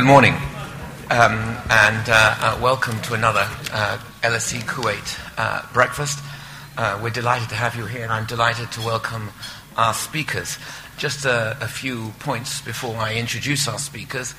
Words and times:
Good 0.00 0.06
morning, 0.06 0.32
um, 1.10 1.58
and 1.68 2.08
uh, 2.08 2.34
uh, 2.40 2.58
welcome 2.62 2.98
to 3.02 3.12
another 3.12 3.46
uh, 3.70 3.98
LSE 4.22 4.62
Kuwait 4.62 5.20
uh, 5.36 5.70
breakfast. 5.74 6.24
Uh, 6.78 6.98
we're 7.02 7.10
delighted 7.10 7.50
to 7.50 7.54
have 7.54 7.76
you 7.76 7.84
here, 7.84 8.04
and 8.04 8.10
I'm 8.10 8.24
delighted 8.24 8.72
to 8.72 8.80
welcome 8.80 9.28
our 9.76 9.92
speakers. 9.92 10.56
Just 10.96 11.26
a, 11.26 11.54
a 11.60 11.68
few 11.68 12.14
points 12.18 12.62
before 12.62 12.96
I 12.96 13.16
introduce 13.16 13.68
our 13.68 13.78
speakers. 13.78 14.34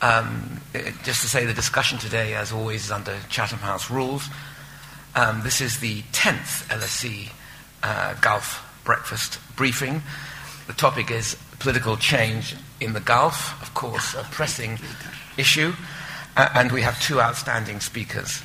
Um, 0.00 0.62
just 1.04 1.20
to 1.20 1.28
say 1.28 1.44
the 1.44 1.52
discussion 1.52 1.98
today, 1.98 2.32
as 2.32 2.50
always, 2.50 2.86
is 2.86 2.90
under 2.90 3.18
Chatham 3.28 3.58
House 3.58 3.90
rules. 3.90 4.26
Um, 5.14 5.42
this 5.42 5.60
is 5.60 5.78
the 5.80 6.00
10th 6.12 6.68
LSE 6.68 7.32
uh, 7.82 8.14
Gulf 8.22 8.64
breakfast 8.82 9.40
briefing. 9.56 10.00
The 10.68 10.72
topic 10.72 11.10
is 11.10 11.36
political 11.58 11.98
change 11.98 12.56
in 12.80 12.92
the 12.92 13.00
Gulf, 13.00 13.60
of 13.62 13.74
course, 13.74 14.14
a 14.14 14.22
pressing 14.24 14.78
issue, 15.36 15.72
uh, 16.36 16.48
and 16.54 16.72
we 16.72 16.82
have 16.82 17.00
two 17.00 17.20
outstanding 17.20 17.80
speakers. 17.80 18.42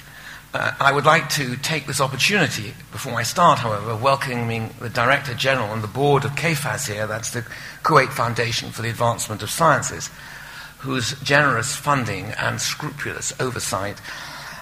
Uh, 0.53 0.73
I 0.79 0.91
would 0.91 1.05
like 1.05 1.29
to 1.29 1.55
take 1.57 1.87
this 1.87 2.01
opportunity, 2.01 2.73
before 2.91 3.13
I 3.13 3.23
start, 3.23 3.59
however, 3.59 3.95
welcoming 3.95 4.69
the 4.79 4.89
Director 4.89 5.33
General 5.33 5.71
and 5.71 5.81
the 5.81 5.87
board 5.87 6.25
of 6.25 6.31
KFAS 6.31 6.91
here, 6.91 7.07
that's 7.07 7.31
the 7.31 7.45
Kuwait 7.83 8.09
Foundation 8.09 8.71
for 8.71 8.81
the 8.81 8.89
Advancement 8.89 9.43
of 9.43 9.49
Sciences, 9.49 10.09
whose 10.79 11.17
generous 11.21 11.75
funding 11.75 12.25
and 12.37 12.59
scrupulous 12.59 13.33
oversight 13.39 13.99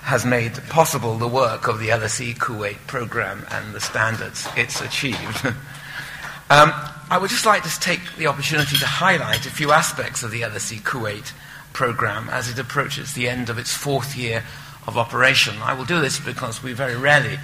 has 0.02 0.26
made 0.26 0.54
possible 0.70 1.18
the 1.18 1.28
work 1.28 1.68
of 1.68 1.80
the 1.80 1.90
LSE 1.90 2.36
Kuwait 2.38 2.78
program 2.88 3.46
and 3.52 3.74
the 3.74 3.80
standards 3.80 4.48
it's 4.56 4.82
achieved. 4.82 5.46
um, 6.50 6.74
I 7.12 7.18
would 7.18 7.32
just 7.32 7.48
like 7.48 7.64
to 7.64 7.80
take 7.80 8.02
the 8.18 8.28
opportunity 8.28 8.78
to 8.78 8.86
highlight 8.86 9.48
a 9.48 9.50
few 9.50 9.72
aspects 9.72 10.22
of 10.22 10.30
the 10.30 10.42
LSE 10.42 10.80
Kuwait 10.82 11.32
program 11.74 12.30
as 12.30 12.50
it 12.50 12.60
approaches 12.60 13.14
the 13.14 13.28
end 13.28 13.50
of 13.50 13.58
its 13.58 13.74
fourth 13.74 14.16
year 14.16 14.44
of 14.86 14.96
operation. 14.96 15.56
I 15.64 15.74
will 15.74 15.86
do 15.86 16.02
this 16.02 16.20
because 16.20 16.62
we 16.62 16.74
very 16.74 16.96
rarely 16.96 17.40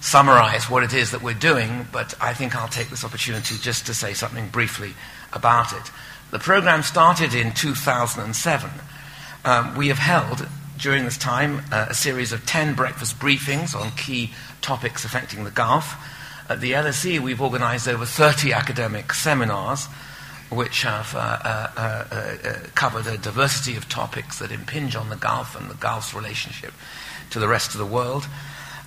summarize 0.00 0.70
what 0.70 0.82
it 0.84 0.94
is 0.94 1.10
that 1.10 1.22
we're 1.22 1.34
doing, 1.34 1.86
but 1.92 2.14
I 2.18 2.32
think 2.32 2.56
I'll 2.56 2.66
take 2.66 2.88
this 2.88 3.04
opportunity 3.04 3.56
just 3.58 3.84
to 3.86 3.94
say 3.94 4.14
something 4.14 4.48
briefly 4.48 4.94
about 5.34 5.74
it. 5.74 5.90
The 6.30 6.38
program 6.38 6.82
started 6.82 7.34
in 7.34 7.52
2007. 7.52 8.70
Um, 9.44 9.76
we 9.76 9.88
have 9.88 9.98
held 9.98 10.48
during 10.78 11.04
this 11.04 11.18
time 11.18 11.62
uh, 11.70 11.88
a 11.90 11.94
series 11.94 12.32
of 12.32 12.46
10 12.46 12.74
breakfast 12.74 13.18
briefings 13.18 13.78
on 13.78 13.90
key 13.90 14.32
topics 14.62 15.04
affecting 15.04 15.44
the 15.44 15.50
Gulf. 15.50 15.94
At 16.46 16.60
the 16.60 16.72
LSE, 16.72 17.20
we've 17.20 17.40
organized 17.40 17.88
over 17.88 18.04
30 18.04 18.52
academic 18.52 19.14
seminars 19.14 19.86
which 20.50 20.82
have 20.82 21.14
uh, 21.14 21.18
uh, 21.18 21.72
uh, 21.76 22.48
uh, 22.48 22.54
covered 22.74 23.06
a 23.06 23.16
diversity 23.16 23.76
of 23.76 23.88
topics 23.88 24.38
that 24.38 24.52
impinge 24.52 24.94
on 24.94 25.08
the 25.08 25.16
Gulf 25.16 25.58
and 25.58 25.70
the 25.70 25.74
Gulf's 25.74 26.14
relationship 26.14 26.72
to 27.30 27.38
the 27.38 27.48
rest 27.48 27.72
of 27.72 27.78
the 27.78 27.86
world. 27.86 28.28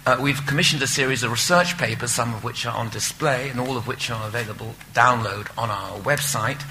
Uh, 0.06 0.18
we've 0.22 0.46
commissioned 0.46 0.82
a 0.84 0.88
series 0.88 1.24
of 1.24 1.32
research 1.32 1.78
papers, 1.80 2.12
some 2.12 2.34
of 2.34 2.44
which 2.44 2.66
are 2.66 2.78
on 2.78 2.90
display 2.90 3.50
and 3.50 3.60
all 3.60 3.76
of 3.76 3.88
which 3.88 4.12
are 4.12 4.28
available 4.28 4.76
download 4.94 5.50
on 5.58 5.70
our 5.70 6.00
website. 6.00 6.64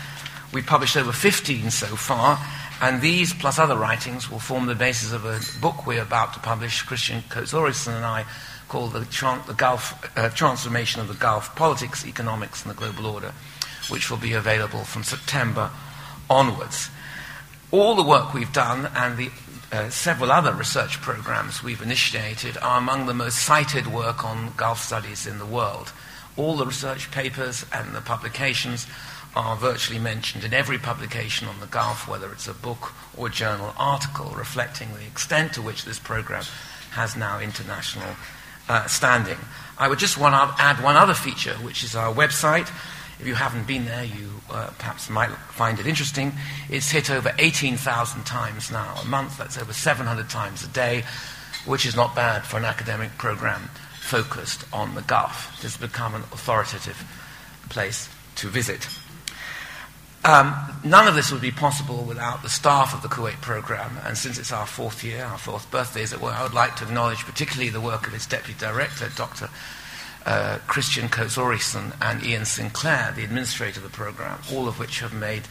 We've 0.52 0.64
published 0.64 0.96
over 0.96 1.12
15 1.12 1.70
so 1.70 1.86
far, 1.96 2.38
and 2.80 3.02
these, 3.02 3.34
plus 3.34 3.58
other 3.58 3.76
writings, 3.76 4.30
will 4.30 4.38
form 4.38 4.66
the 4.66 4.74
basis 4.74 5.12
of 5.12 5.24
a 5.24 5.40
book 5.60 5.84
we're 5.84 6.00
about 6.00 6.32
to 6.34 6.40
publish, 6.40 6.84
Kristian 6.84 7.28
Coates 7.28 7.86
and 7.86 8.04
I, 8.04 8.24
called 8.68 8.92
the, 8.92 9.00
the 9.46 9.54
Gulf, 9.56 9.94
uh, 10.16 10.28
Transformation 10.30 11.00
of 11.00 11.08
the 11.08 11.14
Gulf 11.14 11.54
Politics, 11.56 12.06
Economics, 12.06 12.64
and 12.64 12.74
the 12.74 12.78
Global 12.78 13.06
Order, 13.06 13.32
which 13.88 14.10
will 14.10 14.18
be 14.18 14.32
available 14.32 14.84
from 14.84 15.04
September 15.04 15.70
onwards. 16.28 16.90
All 17.70 17.94
the 17.94 18.02
work 18.02 18.34
we've 18.34 18.52
done 18.52 18.90
and 18.94 19.16
the 19.16 19.30
uh, 19.72 19.90
several 19.90 20.30
other 20.30 20.54
research 20.54 21.00
programs 21.00 21.62
we've 21.62 21.82
initiated 21.82 22.56
are 22.58 22.78
among 22.78 23.06
the 23.06 23.14
most 23.14 23.38
cited 23.38 23.86
work 23.86 24.24
on 24.24 24.52
Gulf 24.56 24.80
studies 24.80 25.26
in 25.26 25.38
the 25.38 25.46
world. 25.46 25.92
All 26.36 26.56
the 26.56 26.66
research 26.66 27.10
papers 27.10 27.66
and 27.72 27.94
the 27.94 28.00
publications 28.00 28.86
are 29.34 29.56
virtually 29.56 29.98
mentioned 29.98 30.44
in 30.44 30.54
every 30.54 30.78
publication 30.78 31.48
on 31.48 31.60
the 31.60 31.66
Gulf, 31.66 32.08
whether 32.08 32.32
it's 32.32 32.48
a 32.48 32.54
book 32.54 32.92
or 33.16 33.28
journal 33.28 33.74
article, 33.76 34.32
reflecting 34.36 34.94
the 34.94 35.06
extent 35.06 35.52
to 35.54 35.62
which 35.62 35.84
this 35.84 35.98
program 35.98 36.44
has 36.92 37.16
now 37.16 37.40
international 37.40 38.16
uh, 38.68 38.86
standing. 38.86 39.38
I 39.78 39.88
would 39.88 39.98
just 39.98 40.18
want 40.18 40.34
to 40.34 40.62
add 40.62 40.82
one 40.82 40.96
other 40.96 41.14
feature, 41.14 41.54
which 41.54 41.84
is 41.84 41.94
our 41.94 42.12
website. 42.12 42.68
If 43.18 43.26
you 43.26 43.34
haven't 43.34 43.66
been 43.66 43.84
there, 43.84 44.04
you 44.04 44.30
uh, 44.50 44.70
perhaps 44.78 45.08
might 45.08 45.30
find 45.30 45.78
it 45.78 45.86
interesting. 45.86 46.32
It's 46.68 46.90
hit 46.90 47.10
over 47.10 47.32
18,000 47.38 48.24
times 48.24 48.70
now 48.70 48.94
a 49.02 49.06
month. 49.06 49.38
That's 49.38 49.58
over 49.58 49.72
700 49.72 50.28
times 50.28 50.64
a 50.64 50.68
day, 50.68 51.04
which 51.64 51.86
is 51.86 51.96
not 51.96 52.14
bad 52.14 52.44
for 52.44 52.58
an 52.58 52.64
academic 52.64 53.16
program 53.18 53.70
focused 54.00 54.64
on 54.72 54.94
the 54.94 55.02
Gulf. 55.02 55.58
It 55.58 55.62
has 55.62 55.76
become 55.76 56.14
an 56.14 56.22
authoritative 56.32 57.04
place 57.68 58.08
to 58.36 58.48
visit. 58.48 58.86
Um, 60.26 60.56
none 60.82 61.06
of 61.06 61.14
this 61.14 61.30
would 61.30 61.40
be 61.40 61.52
possible 61.52 62.02
without 62.02 62.42
the 62.42 62.48
staff 62.48 62.92
of 62.92 63.00
the 63.00 63.06
Kuwait 63.08 63.40
program, 63.40 63.96
and 64.04 64.18
since 64.18 64.38
it's 64.38 64.50
our 64.50 64.66
fourth 64.66 65.04
year, 65.04 65.24
our 65.24 65.38
fourth 65.38 65.70
birthday, 65.70 66.02
as 66.02 66.12
it 66.12 66.20
were, 66.20 66.30
I 66.30 66.42
would 66.42 66.52
like 66.52 66.74
to 66.76 66.84
acknowledge 66.84 67.24
particularly 67.24 67.70
the 67.70 67.80
work 67.80 68.08
of 68.08 68.14
its 68.14 68.26
deputy 68.26 68.58
director, 68.58 69.08
Dr. 69.14 69.48
Uh, 70.24 70.58
Kristian 70.66 71.08
Coates 71.12 71.76
and 71.76 72.24
Ian 72.24 72.44
Sinclair, 72.44 73.12
the 73.14 73.22
administrator 73.22 73.78
of 73.78 73.84
the 73.84 73.96
program, 73.96 74.40
all 74.52 74.66
of 74.66 74.80
which 74.80 74.98
have 74.98 75.14
made 75.14 75.42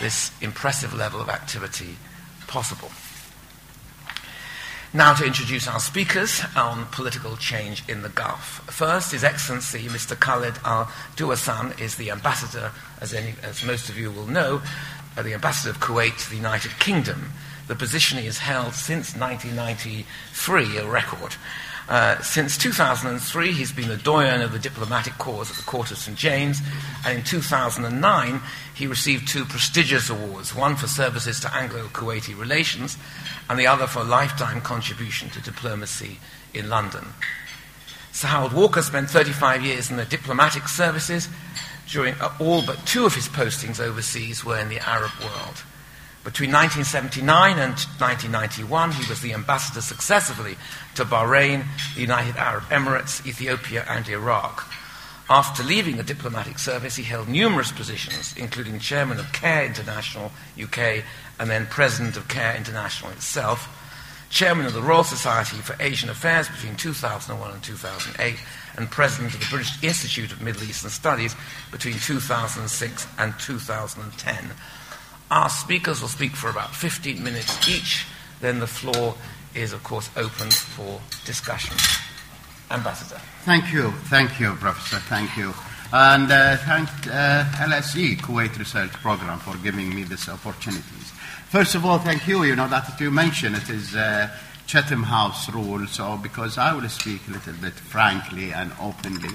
this 0.00 0.32
impressive 0.40 0.94
level 0.94 1.20
of 1.20 1.28
activity 1.28 1.98
possible. 2.46 2.90
Now 4.96 5.12
to 5.14 5.26
introduce 5.26 5.66
our 5.66 5.80
speakers 5.80 6.40
on 6.54 6.86
political 6.92 7.36
change 7.36 7.82
in 7.88 8.02
the 8.02 8.08
Gulf. 8.08 8.62
First, 8.70 9.10
His 9.10 9.24
Excellency 9.24 9.88
Mr. 9.88 10.16
Khalid 10.16 10.54
Al 10.64 10.84
Duwaisan 11.16 11.80
is 11.80 11.96
the 11.96 12.12
ambassador, 12.12 12.70
as, 13.00 13.12
any, 13.12 13.34
as 13.42 13.64
most 13.64 13.88
of 13.88 13.98
you 13.98 14.12
will 14.12 14.28
know, 14.28 14.62
uh, 15.16 15.22
the 15.22 15.34
ambassador 15.34 15.70
of 15.70 15.80
Kuwait 15.80 16.16
to 16.18 16.30
the 16.30 16.36
United 16.36 16.78
Kingdom. 16.78 17.32
The 17.66 17.74
position 17.74 18.18
he 18.18 18.26
has 18.26 18.38
held 18.38 18.74
since 18.74 19.16
1993, 19.16 20.78
a 20.78 20.86
record. 20.86 21.36
Uh, 21.88 22.18
since 22.22 22.56
2003, 22.56 23.52
he's 23.52 23.72
been 23.72 23.88
the 23.88 23.96
doyen 23.96 24.40
of 24.40 24.52
the 24.52 24.58
diplomatic 24.58 25.18
corps 25.18 25.50
at 25.50 25.56
the 25.56 25.62
Court 25.62 25.90
of 25.90 25.98
St. 25.98 26.16
James, 26.16 26.60
and 27.04 27.18
in 27.18 27.24
2009, 27.24 28.40
he 28.74 28.86
received 28.86 29.28
two 29.28 29.44
prestigious 29.44 30.08
awards 30.08 30.54
one 30.54 30.76
for 30.76 30.86
services 30.86 31.40
to 31.40 31.54
Anglo 31.54 31.86
Kuwaiti 31.88 32.38
relations, 32.38 32.96
and 33.50 33.58
the 33.58 33.66
other 33.66 33.86
for 33.86 34.00
a 34.00 34.04
lifetime 34.04 34.62
contribution 34.62 35.28
to 35.30 35.42
diplomacy 35.42 36.18
in 36.54 36.70
London. 36.70 37.04
Sir 38.12 38.28
Harold 38.28 38.52
Walker 38.52 38.80
spent 38.80 39.10
35 39.10 39.64
years 39.64 39.90
in 39.90 39.96
the 39.96 40.04
diplomatic 40.04 40.68
services. 40.68 41.28
During 41.88 42.14
uh, 42.14 42.32
all 42.38 42.64
but 42.64 42.86
two 42.86 43.04
of 43.04 43.14
his 43.14 43.28
postings 43.28 43.80
overseas 43.80 44.44
were 44.44 44.56
in 44.56 44.68
the 44.68 44.78
Arab 44.78 45.10
world. 45.20 45.64
Between 46.24 46.52
1979 46.52 47.58
and 47.58 47.74
1991, 48.00 48.92
he 48.92 49.08
was 49.10 49.20
the 49.20 49.34
ambassador 49.34 49.82
successively 49.82 50.56
to 50.94 51.04
Bahrain, 51.04 51.66
the 51.94 52.00
United 52.00 52.36
Arab 52.36 52.64
Emirates, 52.70 53.24
Ethiopia, 53.26 53.84
and 53.86 54.08
Iraq. 54.08 54.66
After 55.28 55.62
leaving 55.62 55.98
the 55.98 56.02
diplomatic 56.02 56.58
service, 56.58 56.96
he 56.96 57.02
held 57.02 57.28
numerous 57.28 57.72
positions, 57.72 58.34
including 58.38 58.78
chairman 58.78 59.18
of 59.18 59.32
CARE 59.34 59.66
International 59.66 60.32
UK 60.60 61.04
and 61.38 61.50
then 61.50 61.66
president 61.66 62.16
of 62.16 62.26
CARE 62.28 62.56
International 62.56 63.10
itself, 63.12 63.68
chairman 64.30 64.64
of 64.64 64.72
the 64.72 64.82
Royal 64.82 65.04
Society 65.04 65.56
for 65.58 65.76
Asian 65.78 66.08
Affairs 66.08 66.48
between 66.48 66.74
2001 66.76 67.50
and 67.50 67.62
2008, 67.62 68.36
and 68.76 68.90
president 68.90 69.34
of 69.34 69.40
the 69.40 69.46
British 69.50 69.82
Institute 69.82 70.32
of 70.32 70.40
Middle 70.40 70.64
Eastern 70.64 70.90
Studies 70.90 71.36
between 71.70 71.98
2006 71.98 73.06
and 73.18 73.38
2010. 73.38 74.50
Our 75.34 75.48
speakers 75.48 76.00
will 76.00 76.08
speak 76.08 76.30
for 76.36 76.48
about 76.48 76.72
15 76.76 77.20
minutes 77.20 77.68
each. 77.68 78.06
Then 78.40 78.60
the 78.60 78.68
floor 78.68 79.16
is, 79.52 79.72
of 79.72 79.82
course, 79.82 80.08
open 80.16 80.48
for 80.52 81.00
discussion. 81.26 81.76
Ambassador. 82.70 83.20
Thank 83.44 83.72
you. 83.72 83.90
Thank 84.06 84.38
you, 84.38 84.54
Professor. 84.54 84.98
Thank 85.08 85.36
you. 85.36 85.52
And 85.92 86.30
uh, 86.30 86.56
thank 86.58 86.88
uh, 87.08 87.42
LSE, 87.66 88.16
Kuwait 88.18 88.56
Research 88.56 88.92
Program, 88.92 89.40
for 89.40 89.56
giving 89.56 89.92
me 89.92 90.04
this 90.04 90.28
opportunities. 90.28 91.10
First 91.48 91.74
of 91.74 91.84
all, 91.84 91.98
thank 91.98 92.28
you. 92.28 92.44
You 92.44 92.54
know, 92.54 92.68
that 92.68 93.00
you 93.00 93.10
mentioned 93.10 93.56
it 93.56 93.68
is 93.68 93.96
uh, 93.96 94.30
Chatham 94.68 95.02
House 95.02 95.50
rule, 95.50 95.84
so 95.88 96.16
because 96.16 96.58
I 96.58 96.72
will 96.74 96.88
speak 96.88 97.22
a 97.26 97.32
little 97.32 97.54
bit 97.54 97.74
frankly 97.74 98.52
and 98.52 98.70
openly 98.80 99.34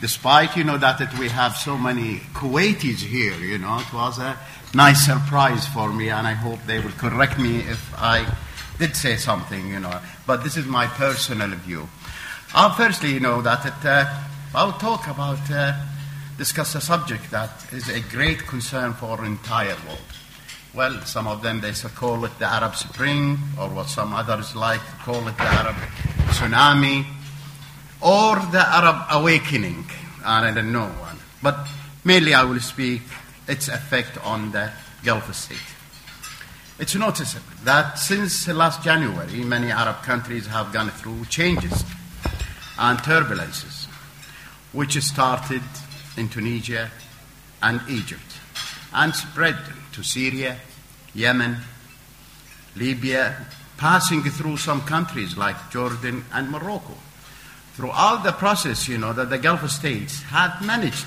despite 0.00 0.56
you 0.56 0.64
know 0.64 0.78
that 0.78 0.98
that 0.98 1.16
we 1.18 1.28
have 1.28 1.56
so 1.56 1.76
many 1.76 2.20
Kuwaitis 2.34 3.00
here, 3.00 3.34
you 3.34 3.58
know, 3.58 3.78
it 3.78 3.92
was 3.92 4.18
a 4.18 4.38
nice 4.74 5.04
surprise 5.04 5.66
for 5.68 5.92
me, 5.92 6.10
and 6.10 6.26
I 6.26 6.32
hope 6.32 6.58
they 6.66 6.80
will 6.80 6.92
correct 6.92 7.38
me 7.38 7.58
if 7.60 7.92
I 7.96 8.26
did 8.78 8.96
say 8.96 9.16
something, 9.16 9.68
you 9.68 9.80
know. 9.80 10.00
But 10.26 10.42
this 10.42 10.56
is 10.56 10.66
my 10.66 10.86
personal 10.86 11.50
view. 11.50 11.88
Uh, 12.54 12.74
firstly, 12.74 13.12
you 13.12 13.20
know 13.20 13.42
that 13.42 13.66
it, 13.66 13.84
uh, 13.84 14.06
I'll 14.54 14.78
talk 14.78 15.06
about 15.06 15.50
uh, 15.50 15.74
discuss 16.38 16.74
a 16.74 16.80
subject 16.80 17.30
that 17.30 17.50
is 17.72 17.88
a 17.88 18.00
great 18.00 18.46
concern 18.46 18.94
for 18.94 19.24
entire 19.24 19.76
world. 19.86 20.10
well, 20.74 21.00
some 21.02 21.26
of 21.26 21.42
them 21.42 21.60
they 21.60 21.72
call 21.94 22.24
it 22.24 22.38
the 22.38 22.46
Arab 22.46 22.74
Spring, 22.76 23.36
or 23.58 23.68
what 23.68 23.88
some 23.88 24.12
others 24.12 24.54
like 24.54 24.80
to 24.80 24.96
call 25.04 25.26
it 25.28 25.36
the 25.36 25.42
Arab 25.42 25.76
tsunami, 26.28 27.04
or 28.00 28.36
the 28.36 28.60
Arab 28.60 29.06
awakening. 29.10 29.84
And 30.24 30.46
I 30.46 30.52
don't 30.52 30.72
know 30.72 30.88
one. 30.88 31.18
But 31.42 31.66
mainly 32.04 32.34
I 32.34 32.44
will 32.44 32.60
speak 32.60 33.02
its 33.48 33.68
effect 33.68 34.18
on 34.24 34.52
the 34.52 34.70
Gulf 35.04 35.34
state. 35.34 35.58
It's 36.78 36.94
noticeable 36.94 37.46
that 37.64 37.98
since 37.98 38.48
last 38.48 38.82
January, 38.82 39.44
many 39.44 39.70
Arab 39.70 40.02
countries 40.02 40.46
have 40.46 40.72
gone 40.72 40.90
through 40.90 41.26
changes 41.26 41.84
and 42.78 42.98
turbulences, 43.00 43.86
which 44.72 44.98
started 45.02 45.62
in 46.16 46.28
Tunisia 46.28 46.90
and 47.62 47.80
Egypt 47.88 48.40
and 48.94 49.14
spread 49.14 49.58
to 49.92 50.02
Syria, 50.02 50.56
Yemen, 51.14 51.58
Libya, 52.76 53.36
passing 53.76 54.22
through 54.22 54.56
some 54.56 54.80
countries 54.82 55.36
like 55.36 55.70
Jordan 55.70 56.24
and 56.32 56.50
Morocco. 56.50 56.94
Throughout 57.74 58.24
the 58.24 58.32
process, 58.32 58.88
you 58.88 58.98
know, 58.98 59.12
that 59.12 59.30
the 59.30 59.38
Gulf 59.38 59.68
states 59.70 60.22
had 60.22 60.60
managed 60.60 61.06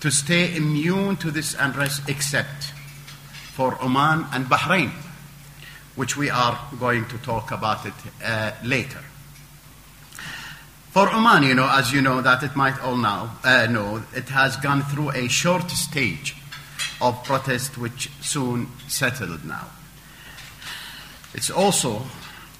to 0.00 0.10
stay 0.10 0.54
immune 0.54 1.16
to 1.16 1.30
this 1.30 1.54
unrest 1.58 2.08
except 2.08 2.72
for 3.54 3.76
Oman 3.82 4.26
and 4.32 4.46
Bahrain, 4.46 4.92
which 5.96 6.16
we 6.16 6.30
are 6.30 6.58
going 6.78 7.06
to 7.08 7.18
talk 7.18 7.50
about 7.50 7.84
it 7.84 7.94
uh, 8.24 8.52
later. 8.64 9.00
For 10.90 11.12
Oman, 11.12 11.42
you 11.42 11.54
know, 11.54 11.68
as 11.70 11.92
you 11.92 12.00
know, 12.00 12.22
that 12.22 12.42
it 12.42 12.56
might 12.56 12.80
all 12.80 12.96
now 12.96 13.36
uh, 13.44 13.66
know, 13.66 14.02
it 14.14 14.28
has 14.30 14.56
gone 14.56 14.82
through 14.82 15.10
a 15.10 15.28
short 15.28 15.70
stage 15.70 16.36
of 17.00 17.22
protest 17.24 17.76
which 17.76 18.10
soon 18.20 18.68
settled 18.88 19.44
now. 19.44 19.66
It's 21.34 21.50
also 21.50 22.02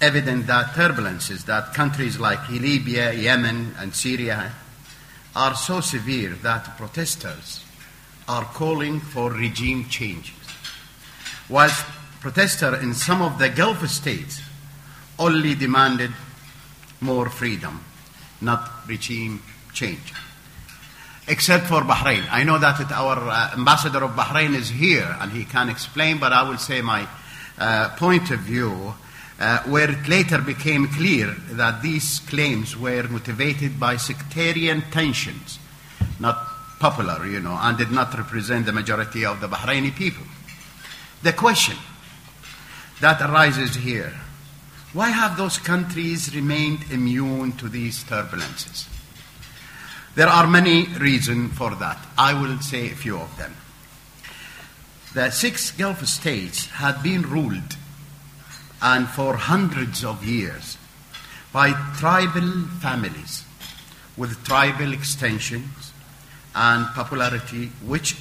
evident 0.00 0.46
that 0.46 0.66
turbulences 0.74 1.44
that 1.46 1.74
countries 1.74 2.18
like 2.18 2.48
Libya, 2.48 3.12
Yemen, 3.12 3.74
and 3.78 3.94
Syria 3.94 4.52
are 5.34 5.54
so 5.54 5.80
severe 5.80 6.30
that 6.42 6.76
protesters 6.76 7.64
are 8.28 8.44
calling 8.44 9.00
for 9.00 9.32
regime 9.32 9.86
changes. 9.88 10.34
Whilst 11.48 11.84
protesters 12.20 12.82
in 12.82 12.94
some 12.94 13.22
of 13.22 13.38
the 13.38 13.48
Gulf 13.48 13.88
states 13.88 14.40
only 15.18 15.54
demanded 15.54 16.12
more 17.00 17.28
freedom, 17.30 17.84
not 18.40 18.70
regime 18.86 19.42
change. 19.72 20.12
Except 21.26 21.66
for 21.66 21.82
Bahrain. 21.82 22.26
I 22.30 22.42
know 22.44 22.58
that 22.58 22.90
our 22.92 23.18
uh, 23.18 23.52
ambassador 23.52 24.02
of 24.04 24.12
Bahrain 24.12 24.54
is 24.54 24.68
here 24.68 25.16
and 25.20 25.30
he 25.32 25.44
can 25.44 25.68
explain, 25.68 26.18
but 26.18 26.32
I 26.32 26.48
will 26.48 26.56
say 26.58 26.80
my 26.80 27.06
uh, 27.58 27.90
point 27.96 28.30
of 28.30 28.40
view 28.40 28.94
uh, 29.40 29.62
where 29.64 29.90
it 29.90 30.08
later 30.08 30.38
became 30.38 30.88
clear 30.88 31.34
that 31.52 31.82
these 31.82 32.20
claims 32.20 32.76
were 32.76 33.04
motivated 33.04 33.78
by 33.78 33.96
sectarian 33.96 34.82
tensions, 34.90 35.58
not 36.18 36.36
popular, 36.80 37.26
you 37.26 37.40
know, 37.40 37.56
and 37.60 37.78
did 37.78 37.90
not 37.90 38.16
represent 38.16 38.66
the 38.66 38.72
majority 38.72 39.24
of 39.24 39.40
the 39.40 39.48
Bahraini 39.48 39.94
people. 39.94 40.24
The 41.22 41.32
question 41.32 41.76
that 43.00 43.20
arises 43.20 43.76
here 43.76 44.12
why 44.92 45.10
have 45.10 45.36
those 45.36 45.58
countries 45.58 46.34
remained 46.34 46.90
immune 46.90 47.52
to 47.58 47.68
these 47.68 48.04
turbulences? 48.04 48.88
There 50.14 50.26
are 50.26 50.46
many 50.46 50.86
reasons 50.98 51.52
for 51.52 51.74
that. 51.74 51.98
I 52.16 52.32
will 52.34 52.58
say 52.60 52.86
a 52.86 52.96
few 52.96 53.18
of 53.18 53.36
them. 53.36 53.54
The 55.14 55.30
six 55.30 55.70
Gulf 55.72 56.06
states 56.06 56.66
had 56.66 57.02
been 57.02 57.22
ruled 57.22 57.76
and 58.82 59.08
for 59.08 59.36
hundreds 59.36 60.04
of 60.04 60.24
years 60.24 60.76
by 61.52 61.72
tribal 61.96 62.62
families 62.80 63.44
with 64.16 64.44
tribal 64.44 64.92
extensions 64.92 65.92
and 66.54 66.86
popularity 66.94 67.66
which 67.86 68.16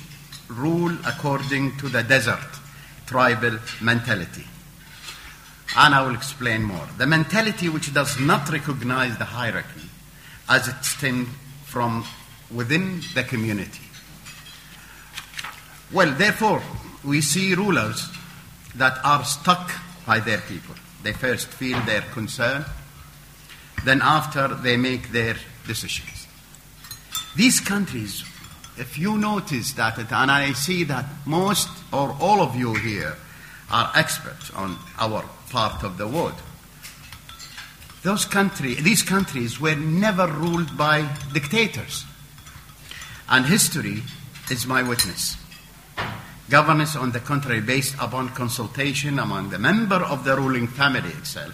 rule 0.47 0.95
according 1.05 1.75
to 1.77 1.89
the 1.89 2.03
desert 2.03 2.39
tribal 3.05 3.57
mentality. 3.81 4.45
And 5.75 5.93
I 5.93 6.05
will 6.05 6.15
explain 6.15 6.63
more. 6.63 6.87
The 6.97 7.05
mentality 7.05 7.69
which 7.69 7.93
does 7.93 8.19
not 8.19 8.49
recognize 8.49 9.17
the 9.17 9.25
hierarchy 9.25 9.89
as 10.49 10.67
it 10.67 10.83
stems 10.83 11.27
from 11.65 12.05
within 12.53 13.01
the 13.13 13.23
community. 13.23 13.83
Well, 15.91 16.11
therefore, 16.11 16.61
we 17.03 17.21
see 17.21 17.53
rulers 17.53 18.09
that 18.75 18.99
are 19.03 19.23
stuck 19.25 19.71
by 20.07 20.19
their 20.19 20.39
people. 20.39 20.73
They 21.03 21.13
first 21.13 21.49
feel 21.49 21.79
their 21.81 22.01
concern, 22.01 22.65
then 23.83 24.01
after 24.01 24.47
they 24.47 24.77
make 24.77 25.11
their 25.11 25.35
decisions. 25.67 26.27
These 27.35 27.59
countries, 27.59 28.23
if 28.77 28.97
you 28.97 29.17
notice 29.17 29.73
that, 29.73 29.99
and 29.99 30.31
I 30.31 30.53
see 30.53 30.85
that 30.85 31.05
most 31.25 31.69
or 31.91 32.15
all 32.19 32.41
of 32.41 32.55
you 32.55 32.73
here 32.73 33.15
are 33.69 33.91
experts 33.93 34.49
on 34.51 34.77
our 34.97 35.23
part 35.51 35.83
of 35.83 35.97
the 35.97 36.07
world, 36.07 36.41
those 38.03 38.25
country, 38.25 38.75
these 38.75 39.03
countries 39.03 39.59
were 39.59 39.75
never 39.75 40.27
ruled 40.27 40.77
by 40.77 41.07
dictators. 41.33 42.05
And 43.27 43.45
history 43.45 44.03
is 44.49 44.65
my 44.65 44.81
witness. 44.81 45.35
Governance, 46.49 46.95
on 46.95 47.11
the 47.11 47.19
contrary, 47.19 47.59
based 47.59 47.95
upon 47.99 48.29
consultation 48.29 49.19
among 49.19 49.49
the 49.49 49.59
member 49.59 49.97
of 49.97 50.23
the 50.23 50.35
ruling 50.35 50.67
family 50.67 51.09
itself, 51.09 51.53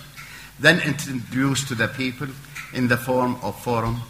then 0.60 0.80
introduced 0.81 1.68
to 1.69 1.75
the 1.75 1.88
people 1.88 2.28
in 2.74 2.88
the 2.88 2.98
form 2.98 3.38
of 3.42 3.60
forum 3.60 4.01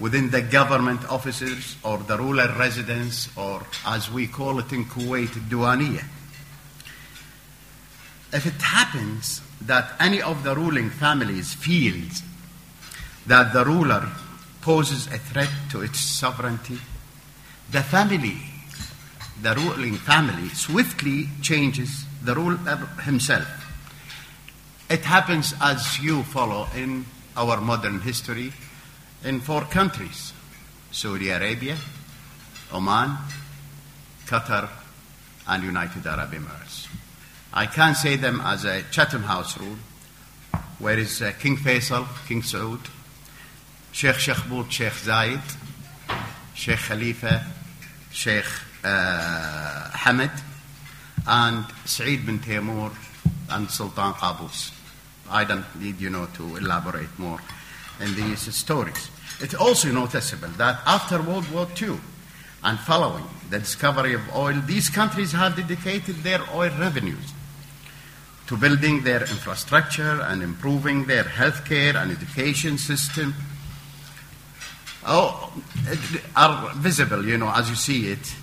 within 0.00 0.30
the 0.30 0.42
government 0.42 1.08
offices 1.08 1.76
or 1.84 1.98
the 1.98 2.18
rural 2.18 2.48
residence, 2.58 3.28
or 3.36 3.62
as 3.86 4.10
we 4.10 4.26
call 4.26 4.58
it 4.58 4.72
in 4.72 4.84
Kuwait, 4.84 5.28
Diwaniya. 5.48 6.04
If 8.32 8.46
it 8.46 8.60
happens 8.60 9.42
that 9.60 9.92
any 10.00 10.20
of 10.20 10.42
the 10.42 10.56
ruling 10.56 10.90
families 10.90 11.54
feels 11.54 12.22
that 13.26 13.52
the 13.52 13.64
ruler 13.64 14.08
poses 14.60 15.06
a 15.06 15.18
threat 15.18 15.50
to 15.70 15.82
its 15.82 16.00
sovereignty, 16.00 16.78
the 17.70 17.82
family 17.82 18.51
the 19.42 19.54
ruling 19.56 19.96
family 19.96 20.48
swiftly 20.50 21.28
changes 21.42 22.04
the 22.22 22.34
ruler 22.34 22.76
himself. 23.02 23.48
It 24.88 25.00
happens 25.04 25.52
as 25.60 25.98
you 25.98 26.22
follow 26.22 26.68
in 26.76 27.06
our 27.36 27.60
modern 27.60 28.00
history 28.00 28.52
in 29.24 29.40
four 29.40 29.62
countries 29.62 30.32
Saudi 30.92 31.30
Arabia, 31.30 31.76
Oman, 32.72 33.16
Qatar, 34.26 34.68
and 35.48 35.64
United 35.64 36.06
Arab 36.06 36.32
Emirates. 36.32 36.86
I 37.52 37.66
can't 37.66 37.96
say 37.96 38.16
them 38.16 38.40
as 38.44 38.64
a 38.64 38.82
Chatham 38.90 39.24
House 39.24 39.58
rule, 39.58 39.76
where 40.78 40.98
is 40.98 41.20
uh, 41.20 41.32
King 41.38 41.56
Faisal, 41.56 42.06
King 42.28 42.42
Saud, 42.42 42.80
Sheikh 43.90 44.16
Shakhbut, 44.16 44.70
Sheikh 44.70 44.92
Zayed, 44.92 45.56
Sheikh 46.54 46.78
Khalifa, 46.78 47.44
Sheikh 48.10 48.44
uh, 48.84 49.88
Hamad, 49.92 50.30
and 51.26 51.64
Saeed 51.84 52.26
bin 52.26 52.38
Taimur 52.40 52.92
and 53.50 53.70
Sultan 53.70 54.12
Qaboos. 54.14 54.72
I 55.30 55.44
don't 55.44 55.64
need 55.80 56.00
you 56.00 56.10
know 56.10 56.26
to 56.34 56.56
elaborate 56.56 57.18
more 57.18 57.40
in 58.00 58.14
these 58.14 58.54
stories. 58.54 59.10
It's 59.40 59.54
also 59.54 59.90
noticeable 59.90 60.48
that 60.58 60.80
after 60.86 61.20
World 61.22 61.50
War 61.50 61.66
II 61.80 61.98
and 62.64 62.78
following 62.78 63.24
the 63.50 63.58
discovery 63.58 64.14
of 64.14 64.22
oil, 64.34 64.60
these 64.66 64.88
countries 64.88 65.32
have 65.32 65.56
dedicated 65.56 66.16
their 66.16 66.40
oil 66.54 66.70
revenues 66.78 67.32
to 68.46 68.56
building 68.56 69.02
their 69.02 69.20
infrastructure 69.20 70.20
and 70.22 70.42
improving 70.42 71.06
their 71.06 71.24
healthcare 71.24 71.94
and 71.94 72.10
education 72.10 72.78
system. 72.78 73.34
Oh, 75.06 75.52
are 76.36 76.72
visible, 76.74 77.24
you 77.24 77.38
know, 77.38 77.50
as 77.52 77.68
you 77.70 77.76
see 77.76 78.08
it, 78.12 78.34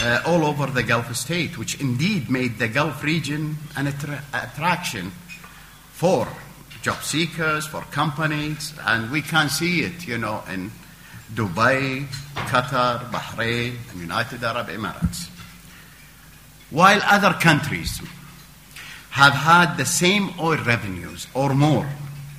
uh, 0.00 0.20
all 0.26 0.44
over 0.44 0.66
the 0.66 0.82
Gulf 0.82 1.14
state, 1.16 1.58
which 1.58 1.80
indeed 1.80 2.30
made 2.30 2.58
the 2.58 2.68
Gulf 2.68 3.02
region 3.02 3.56
an 3.76 3.86
attra- 3.86 4.22
attraction 4.32 5.10
for 5.92 6.28
job 6.82 7.02
seekers, 7.02 7.66
for 7.66 7.82
companies, 7.90 8.74
and 8.86 9.10
we 9.10 9.22
can 9.22 9.48
see 9.48 9.80
it, 9.80 10.06
you 10.06 10.18
know, 10.18 10.42
in 10.52 10.70
Dubai, 11.34 12.06
Qatar, 12.34 13.10
Bahrain, 13.10 13.76
and 13.90 14.00
United 14.00 14.44
Arab 14.44 14.68
Emirates. 14.68 15.28
While 16.70 17.00
other 17.04 17.32
countries 17.32 18.00
have 19.10 19.32
had 19.32 19.76
the 19.76 19.86
same 19.86 20.30
oil 20.38 20.62
revenues 20.64 21.26
or 21.32 21.54
more 21.54 21.88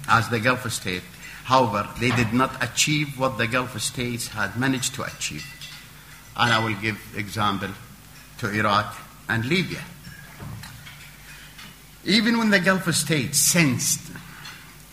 as 0.08 0.30
the 0.30 0.40
Gulf 0.40 0.72
state, 0.72 1.04
however, 1.44 1.90
they 2.00 2.12
did 2.12 2.34
not 2.34 2.64
achieve 2.64 3.20
what 3.20 3.38
the 3.38 3.48
Gulf 3.48 3.80
states 3.82 4.28
had 4.28 4.58
managed 4.58 4.94
to 4.96 5.04
achieve 5.04 5.57
and 6.38 6.54
I 6.54 6.64
will 6.64 6.76
give 6.76 7.00
example 7.16 7.70
to 8.40 8.52
Iraq 8.52 8.96
and 9.28 9.44
Libya. 9.46 9.82
Even 12.06 12.38
when 12.38 12.52
the 12.52 12.60
Gulf 12.60 12.94
states 12.94 13.38
sensed 13.38 14.00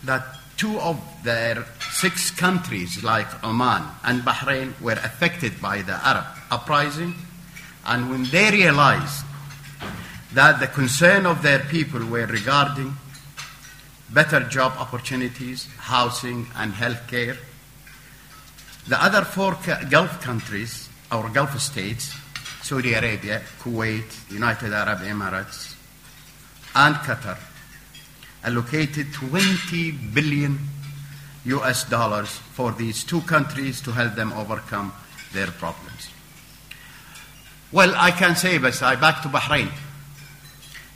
that 0.05 0.25
two 0.57 0.79
of 0.81 1.01
their 1.23 1.65
six 1.93 2.31
countries, 2.31 3.05
like 3.05 3.45
Oman 3.45 3.83
and 4.05 4.23
Bahrain, 4.23 4.81
were 4.81 4.93
affected 4.93 5.61
by 5.61 5.83
the 5.83 5.95
Arab 6.07 6.25
uprising, 6.51 7.15
and 7.87 8.11
when 8.11 8.25
they 8.25 8.51
realized 8.51 9.25
that 10.33 10.59
the 10.61 10.67
concern 10.67 11.27
of 11.27 11.43
their 11.43 11.61
people 11.61 12.05
were 12.07 12.27
regarding 12.27 12.97
better 14.11 14.41
job 14.41 14.73
opportunities, 14.79 15.69
housing, 15.79 16.47
and 16.57 16.73
health 16.73 17.07
care, 17.07 17.37
the 18.89 19.03
other 19.03 19.25
four 19.25 19.57
Gulf 19.91 20.21
countries, 20.21 20.89
or 21.15 21.29
Gulf 21.31 21.59
states, 21.61 22.15
Saudi 22.63 22.95
Arabia, 22.95 23.43
Kuwait, 23.61 24.31
United 24.31 24.73
Arab 24.73 25.01
Emirates, 25.01 25.75
and 26.75 26.97
Qatar, 26.97 27.39
allocated 28.43 29.13
20 29.13 29.93
billion 30.13 30.59
US 31.45 31.85
dollars 31.85 32.31
for 32.31 32.73
these 32.73 33.05
two 33.05 33.21
countries 33.23 33.81
to 33.83 33.93
help 33.93 34.15
them 34.15 34.33
overcome 34.33 34.93
their 35.33 35.49
problems. 35.49 36.09
Well, 37.71 37.93
I 37.97 38.11
can 38.11 38.37
say, 38.37 38.59
but 38.59 38.81
I 38.83 38.97
back 38.97 39.23
to 39.23 39.29
Bahrain. 39.29 39.71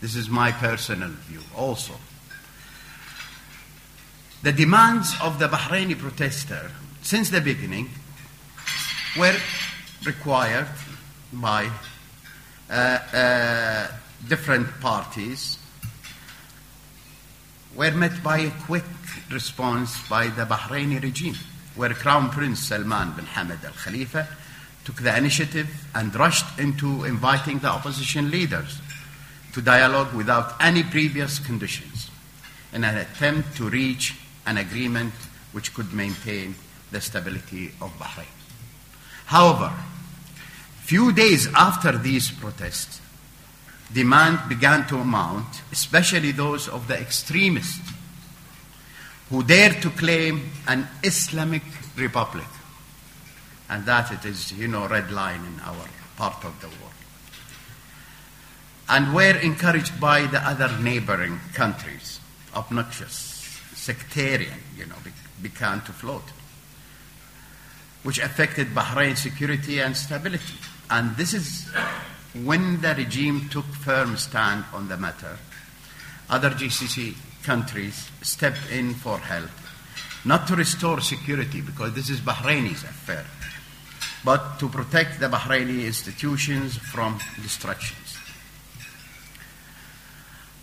This 0.01 0.15
is 0.15 0.29
my 0.29 0.53
personal 0.53 1.09
view 1.09 1.41
also. 1.57 1.95
The 4.43 4.53
demands 4.53 5.15
of 5.21 5.39
the 5.39 5.49
Bahraini 5.49 5.99
protester 5.99 6.71
since 7.03 7.31
the 7.31 7.41
beginning 7.41 7.91
were 9.19 9.37
required 10.05 10.69
by 11.33 11.71
uh, 12.71 12.73
uh, 12.73 13.87
different 14.29 14.69
parties 14.81 15.59
were 17.75 17.91
met 17.93 18.23
by 18.23 18.39
a 18.39 18.51
quick 18.67 18.85
response 19.31 20.09
by 20.09 20.29
the 20.29 20.45
Bahraini 20.45 21.03
regime, 21.03 21.37
where 21.77 21.95
Crown 21.95 22.31
Prince 22.31 22.61
Salman 22.61 23.13
bin 23.13 23.25
Hamad 23.27 23.65
Al 23.65 23.73
Khalifa 23.73 24.27
took 24.85 24.97
the 24.97 25.17
initiative 25.17 25.69
and 25.95 26.15
rushed 26.15 26.59
into 26.59 27.05
inviting 27.05 27.59
the 27.59 27.69
opposition 27.69 28.31
leaders 28.31 28.81
to 29.53 29.61
dialogue 29.61 30.15
without 30.15 30.55
any 30.61 30.83
previous 30.83 31.39
conditions 31.39 32.11
in 32.73 32.85
an 32.85 32.97
attempt 32.97 33.57
to 33.57 33.69
reach 33.69 34.15
an 34.47 34.57
agreement 34.57 35.13
which 35.53 35.75
could 35.75 35.93
maintain 35.93 36.55
the 36.91 37.01
stability 37.01 37.73
of 37.81 37.91
Bahrain. 37.99 38.38
However, 39.29 39.71
few 40.85 41.13
days 41.13 41.49
after 41.53 41.93
these 41.99 42.31
protests, 42.31 43.03
demand 43.93 44.49
began 44.49 44.87
to 44.87 45.05
mount, 45.05 45.61
especially 45.71 46.33
those 46.33 46.67
of 46.67 46.89
the 46.89 46.99
extremists 46.99 47.93
who 49.29 49.43
dare 49.43 49.79
to 49.83 49.91
claim 49.91 50.51
an 50.67 50.89
Islamic 51.03 51.63
republic. 51.95 52.47
And 53.69 53.85
that 53.85 54.11
it 54.13 54.25
is, 54.25 54.53
you 54.53 54.67
know, 54.67 54.89
red 54.89 55.11
line 55.11 55.45
in 55.45 55.61
our 55.61 55.87
part 56.17 56.43
of 56.47 56.59
the 56.63 56.69
world. 56.69 56.99
And 58.89 59.15
were 59.15 59.37
encouraged 59.37 60.01
by 60.01 60.23
the 60.23 60.41
other 60.41 60.75
neighboring 60.81 61.39
countries, 61.53 62.19
obnoxious, 62.57 63.61
sectarian, 63.75 64.63
you 64.75 64.87
know, 64.87 64.97
began 65.43 65.83
to 65.83 65.93
float, 65.93 66.25
which 68.09 68.21
affected 68.21 68.69
Bahrain's 68.69 69.21
security 69.21 69.81
and 69.81 69.95
stability. 69.95 70.55
And 70.89 71.15
this 71.19 71.35
is 71.35 71.69
when 72.43 72.81
the 72.81 72.95
regime 72.95 73.51
took 73.51 73.67
firm 73.67 74.17
stand 74.17 74.65
on 74.73 74.89
the 74.89 74.97
matter, 74.97 75.37
other 76.31 76.49
GCC 76.49 77.15
countries 77.43 78.09
stepped 78.23 78.71
in 78.73 78.95
for 78.95 79.19
help, 79.19 79.51
not 80.25 80.49
to 80.49 80.57
restore 80.57 81.03
security, 81.03 81.61
because 81.61 81.93
this 81.93 82.09
is 82.09 82.23
Bahraini's 82.23 82.83
affair, 82.83 83.27
but 84.25 84.59
to 84.59 84.71
protect 84.71 85.21
the 85.21 85.29
Bahraini 85.29 85.85
institutions 85.85 86.79
from 86.79 87.19
destructions. 87.43 88.17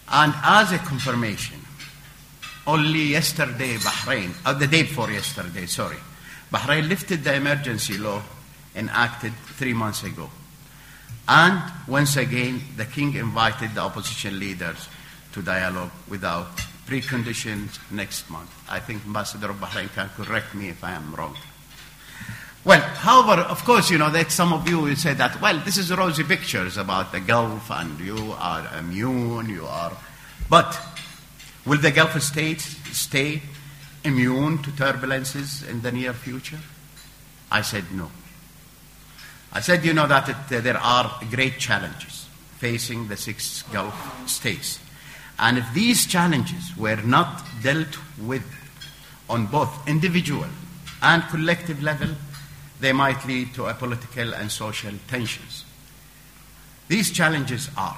And 0.09 0.33
as 0.43 0.71
a 0.71 0.79
confirmation, 0.79 1.59
only 2.65 3.03
yesterday, 3.03 3.75
Bahrain, 3.75 4.31
or 4.47 4.49
uh, 4.49 4.53
the 4.53 4.65
day 4.65 4.81
before 4.81 5.11
yesterday, 5.11 5.67
sorry, 5.67 5.97
Bahrain 6.51 6.87
lifted 6.87 7.23
the 7.23 7.35
emergency 7.35 7.97
law 7.97 8.21
enacted 8.75 9.33
three 9.57 9.73
months 9.73 10.03
ago. 10.03 10.29
And 11.27 11.61
once 11.87 12.17
again, 12.17 12.61
the 12.77 12.85
king 12.85 13.15
invited 13.15 13.73
the 13.73 13.81
opposition 13.81 14.39
leaders 14.39 14.87
to 15.33 15.41
dialogue 15.41 15.91
without 16.07 16.55
preconditions 16.85 17.79
next 17.91 18.29
month. 18.29 18.51
I 18.69 18.79
think 18.79 19.05
Ambassador 19.05 19.49
of 19.49 19.57
Bahrain 19.57 19.91
can 19.93 20.09
correct 20.09 20.53
me 20.53 20.69
if 20.69 20.83
I 20.83 20.91
am 20.91 21.15
wrong. 21.15 21.35
Well, 22.63 22.81
however, 22.81 23.41
of 23.41 23.63
course, 23.63 23.91
you 23.91 23.97
know 23.97 24.09
that 24.09 24.31
some 24.31 24.53
of 24.53 24.67
you 24.67 24.79
will 24.79 24.95
say 24.95 25.13
that, 25.13 25.39
well, 25.41 25.59
this 25.59 25.77
is 25.77 25.95
rosy 25.95 26.23
pictures 26.23 26.77
about 26.77 27.11
the 27.11 27.19
Gulf 27.19 27.69
and 27.69 27.99
you 27.99 28.33
are 28.39 28.67
immune, 28.79 29.49
you 29.49 29.65
are. 29.65 29.91
But 30.49 30.79
will 31.65 31.79
the 31.79 31.91
Gulf 31.91 32.19
states 32.21 32.65
stay 32.95 33.41
immune 34.05 34.62
to 34.63 34.69
turbulences 34.71 35.67
in 35.67 35.81
the 35.81 35.91
near 35.91 36.13
future? 36.13 36.59
I 37.51 37.62
said 37.62 37.85
no. 37.91 38.12
I 39.51 39.62
said, 39.62 39.85
you 39.85 39.93
know, 39.93 40.07
that 40.07 40.29
it, 40.29 40.35
uh, 40.57 40.62
there 40.62 40.77
are 40.77 41.19
great 41.31 41.59
challenges 41.59 42.27
facing 42.57 43.07
the 43.07 43.15
six 43.15 43.63
Gulf 43.71 44.29
states. 44.29 44.79
And 45.39 45.57
if 45.57 45.74
these 45.74 46.05
challenges 46.05 46.75
were 46.77 46.97
not 46.97 47.43
dealt 47.62 47.97
with 48.21 48.43
on 49.29 49.47
both 49.47 49.88
individual 49.88 50.47
and 51.01 51.24
collective 51.24 51.81
level, 51.81 52.09
they 52.79 52.91
might 52.91 53.25
lead 53.25 53.53
to 53.53 53.65
a 53.65 53.74
political 53.74 54.33
and 54.33 54.51
social 54.51 54.93
tensions. 55.07 55.65
These 56.88 57.12
challenges 57.12 57.69
are 57.77 57.97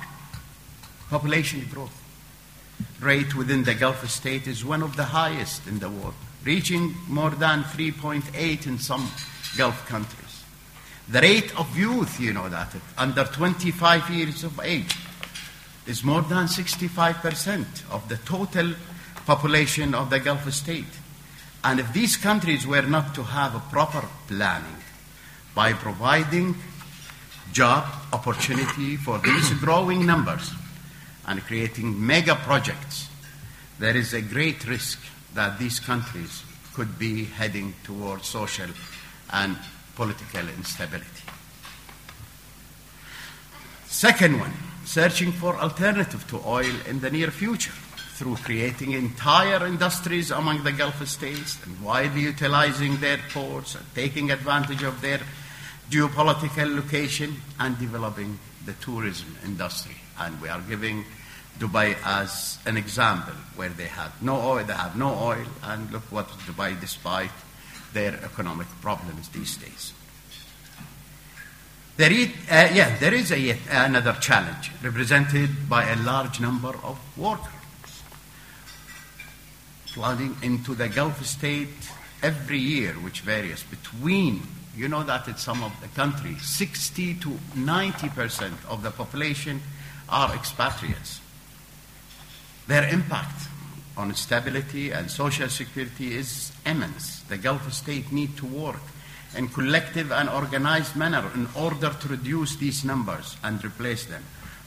population 1.10 1.68
growth. 1.72 1.97
Rate 3.00 3.36
within 3.36 3.64
the 3.64 3.76
Gulf 3.76 4.10
state 4.10 4.48
is 4.48 4.66
one 4.66 4.82
of 4.82 4.96
the 4.96 5.04
highest 5.04 5.68
in 5.68 5.80
the 5.80 5.90
world, 5.90 6.16
reaching 6.44 6.96
more 7.08 7.30
than 7.30 7.64
3.8 7.64 8.68
in 8.68 8.80
some 8.80 9.10
Gulf 9.56 9.88
countries. 9.88 10.44
The 11.10 11.22
rate 11.22 11.58
of 11.58 11.78
youth, 11.78 12.20
you 12.20 12.34
know 12.34 12.50
that, 12.50 12.76
under 12.98 13.24
25 13.24 14.10
years 14.10 14.44
of 14.44 14.60
age 14.60 14.96
is 15.86 16.04
more 16.04 16.22
than 16.22 16.48
65% 16.48 17.90
of 17.92 18.08
the 18.10 18.18
total 18.18 18.74
population 19.26 19.94
of 19.94 20.10
the 20.10 20.20
Gulf 20.20 20.52
state. 20.52 20.86
And 21.64 21.80
if 21.80 21.94
these 21.94 22.18
countries 22.18 22.68
were 22.68 22.82
not 22.82 23.16
to 23.16 23.24
have 23.24 23.56
a 23.56 23.60
proper 23.72 24.06
planning 24.28 24.76
by 25.56 25.74
providing 25.74 26.56
job 27.54 27.86
opportunity 28.12 28.98
for 28.98 29.18
these 29.20 29.52
growing 29.54 30.06
numbers 30.06 30.52
and 31.28 31.42
creating 31.42 32.06
mega 32.06 32.36
projects, 32.36 33.10
there 33.80 33.96
is 33.96 34.14
a 34.14 34.22
great 34.22 34.66
risk 34.68 35.00
that 35.34 35.60
these 35.60 35.80
countries 35.80 36.44
could 36.74 36.98
be 36.98 37.26
heading 37.26 37.74
towards 37.84 38.28
social 38.28 38.70
and 39.34 39.58
political 39.96 40.48
instability. 40.50 41.24
Second 43.86 44.40
one, 44.40 44.54
searching 44.86 45.32
for 45.32 45.56
alternative 45.58 46.28
to 46.28 46.42
oil 46.46 46.74
in 46.88 47.00
the 47.00 47.10
near 47.10 47.32
future 47.32 47.74
through 48.18 48.36
creating 48.38 48.94
entire 48.94 49.66
industries 49.66 50.32
among 50.32 50.64
the 50.64 50.72
Gulf 50.72 51.06
states 51.08 51.58
and 51.66 51.82
widely 51.84 52.22
utilizing 52.22 52.98
their 52.98 53.20
ports 53.32 53.76
and 53.76 53.86
taking 53.94 54.32
advantage 54.32 54.84
of 54.84 55.02
their 55.02 55.20
geopolitical 55.90 56.76
location 56.76 57.36
and 57.60 57.78
developing 57.80 58.40
the 58.66 58.74
tourism 58.74 59.36
industry. 59.46 59.96
And 60.20 60.40
we 60.42 60.50
are 60.50 60.62
giving 60.62 61.06
Dubai 61.60 61.96
as 62.04 62.60
an 62.66 62.78
example 62.78 63.34
where 63.56 63.70
they 63.70 63.88
have 63.88 64.22
no 64.22 64.36
oil, 64.36 64.64
they 64.64 64.74
have 64.74 64.96
no 64.96 65.14
oil, 65.14 65.46
and 65.64 65.92
look 65.92 66.04
what 66.12 66.28
Dubai, 66.46 66.80
despite 66.80 67.32
their 67.94 68.14
economic 68.24 68.68
problems 68.82 69.30
these 69.30 69.58
days. 69.58 69.94
There 71.98 72.12
is, 72.12 72.28
uh, 72.50 72.70
yeah, 72.74 72.96
there 73.00 73.14
is 73.14 73.32
a, 73.32 73.40
yet 73.40 73.58
another 73.72 74.14
challenge 74.14 74.72
represented 74.84 75.68
by 75.68 75.90
a 75.90 75.96
large 75.96 76.40
number 76.40 76.76
of 76.84 77.00
workers 77.18 77.54
flooding 79.98 80.36
into 80.44 80.76
the 80.76 80.88
Gulf 80.90 81.26
state 81.26 81.90
every 82.22 82.60
year, 82.60 82.94
which 82.94 83.22
varies 83.22 83.64
between, 83.64 84.44
you 84.76 84.88
know 84.88 85.02
that 85.02 85.28
in 85.28 85.38
some 85.38 85.64
of 85.64 85.74
the 85.82 85.88
countries, 85.88 86.44
60 86.44 87.16
to 87.16 87.40
90 87.56 88.10
percent 88.10 88.54
of 88.70 88.84
the 88.84 88.92
population 88.92 89.60
are 90.08 90.36
expatriates. 90.36 91.20
Their 92.68 92.88
impact 92.90 93.48
on 93.96 94.14
stability 94.14 94.92
and 94.92 95.10
social 95.10 95.50
security 95.50 96.16
is 96.16 96.52
immense. 96.66 97.22
The 97.24 97.38
Gulf 97.38 97.72
state 97.74 98.12
need 98.12 98.38
to 98.38 98.46
work 98.46 98.82
in 99.36 99.48
collective 99.48 100.12
and 100.12 100.30
organized 100.30 100.96
manner 100.96 101.24
in 101.34 101.48
order 101.56 101.90
to 101.90 102.08
reduce 102.08 102.56
these 102.58 102.84
numbers 102.84 103.38
and 103.44 103.64
replace 103.64 104.06
them 104.06 104.24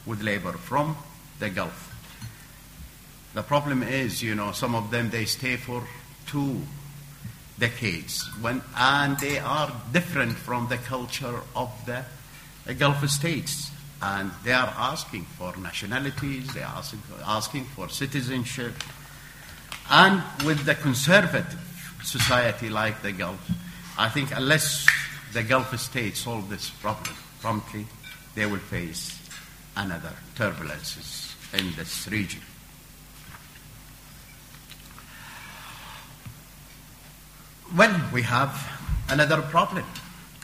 with 0.06 0.22
labor 0.22 0.52
from 0.52 0.96
the 1.38 1.50
Gulf. 1.50 1.86
The 3.34 3.42
problem 3.42 3.82
is, 3.82 4.22
you 4.22 4.34
know, 4.34 4.52
some 4.52 4.74
of 4.74 4.90
them 4.90 5.10
they 5.10 5.24
stay 5.24 5.56
for 5.56 5.84
two 6.26 6.62
decades, 7.58 8.28
when, 8.40 8.62
and 8.76 9.18
they 9.20 9.38
are 9.38 9.70
different 9.92 10.36
from 10.36 10.68
the 10.68 10.78
culture 10.78 11.40
of 11.54 11.70
the 11.86 12.74
Gulf 12.74 13.08
states. 13.08 13.70
And 14.02 14.30
they 14.44 14.52
are 14.52 14.72
asking 14.76 15.24
for 15.24 15.54
nationalities, 15.56 16.52
they 16.54 16.62
are 16.62 16.76
asking, 16.76 17.02
asking 17.24 17.64
for 17.66 17.88
citizenship. 17.88 18.72
And 19.90 20.22
with 20.46 20.64
the 20.64 20.74
conservative 20.74 21.60
society 22.02 22.70
like 22.70 23.02
the 23.02 23.12
Gulf, 23.12 23.50
I 23.98 24.08
think 24.08 24.34
unless 24.34 24.86
the 25.32 25.42
Gulf 25.42 25.78
states 25.78 26.20
solve 26.20 26.48
this 26.48 26.70
problem 26.70 27.14
promptly, 27.40 27.86
they 28.34 28.46
will 28.46 28.58
face 28.58 29.18
another 29.76 30.12
turbulences 30.34 31.34
in 31.52 31.72
this 31.76 32.08
region. 32.08 32.40
Well, 37.76 38.00
we 38.12 38.22
have 38.22 38.68
another 39.10 39.42
problem, 39.42 39.84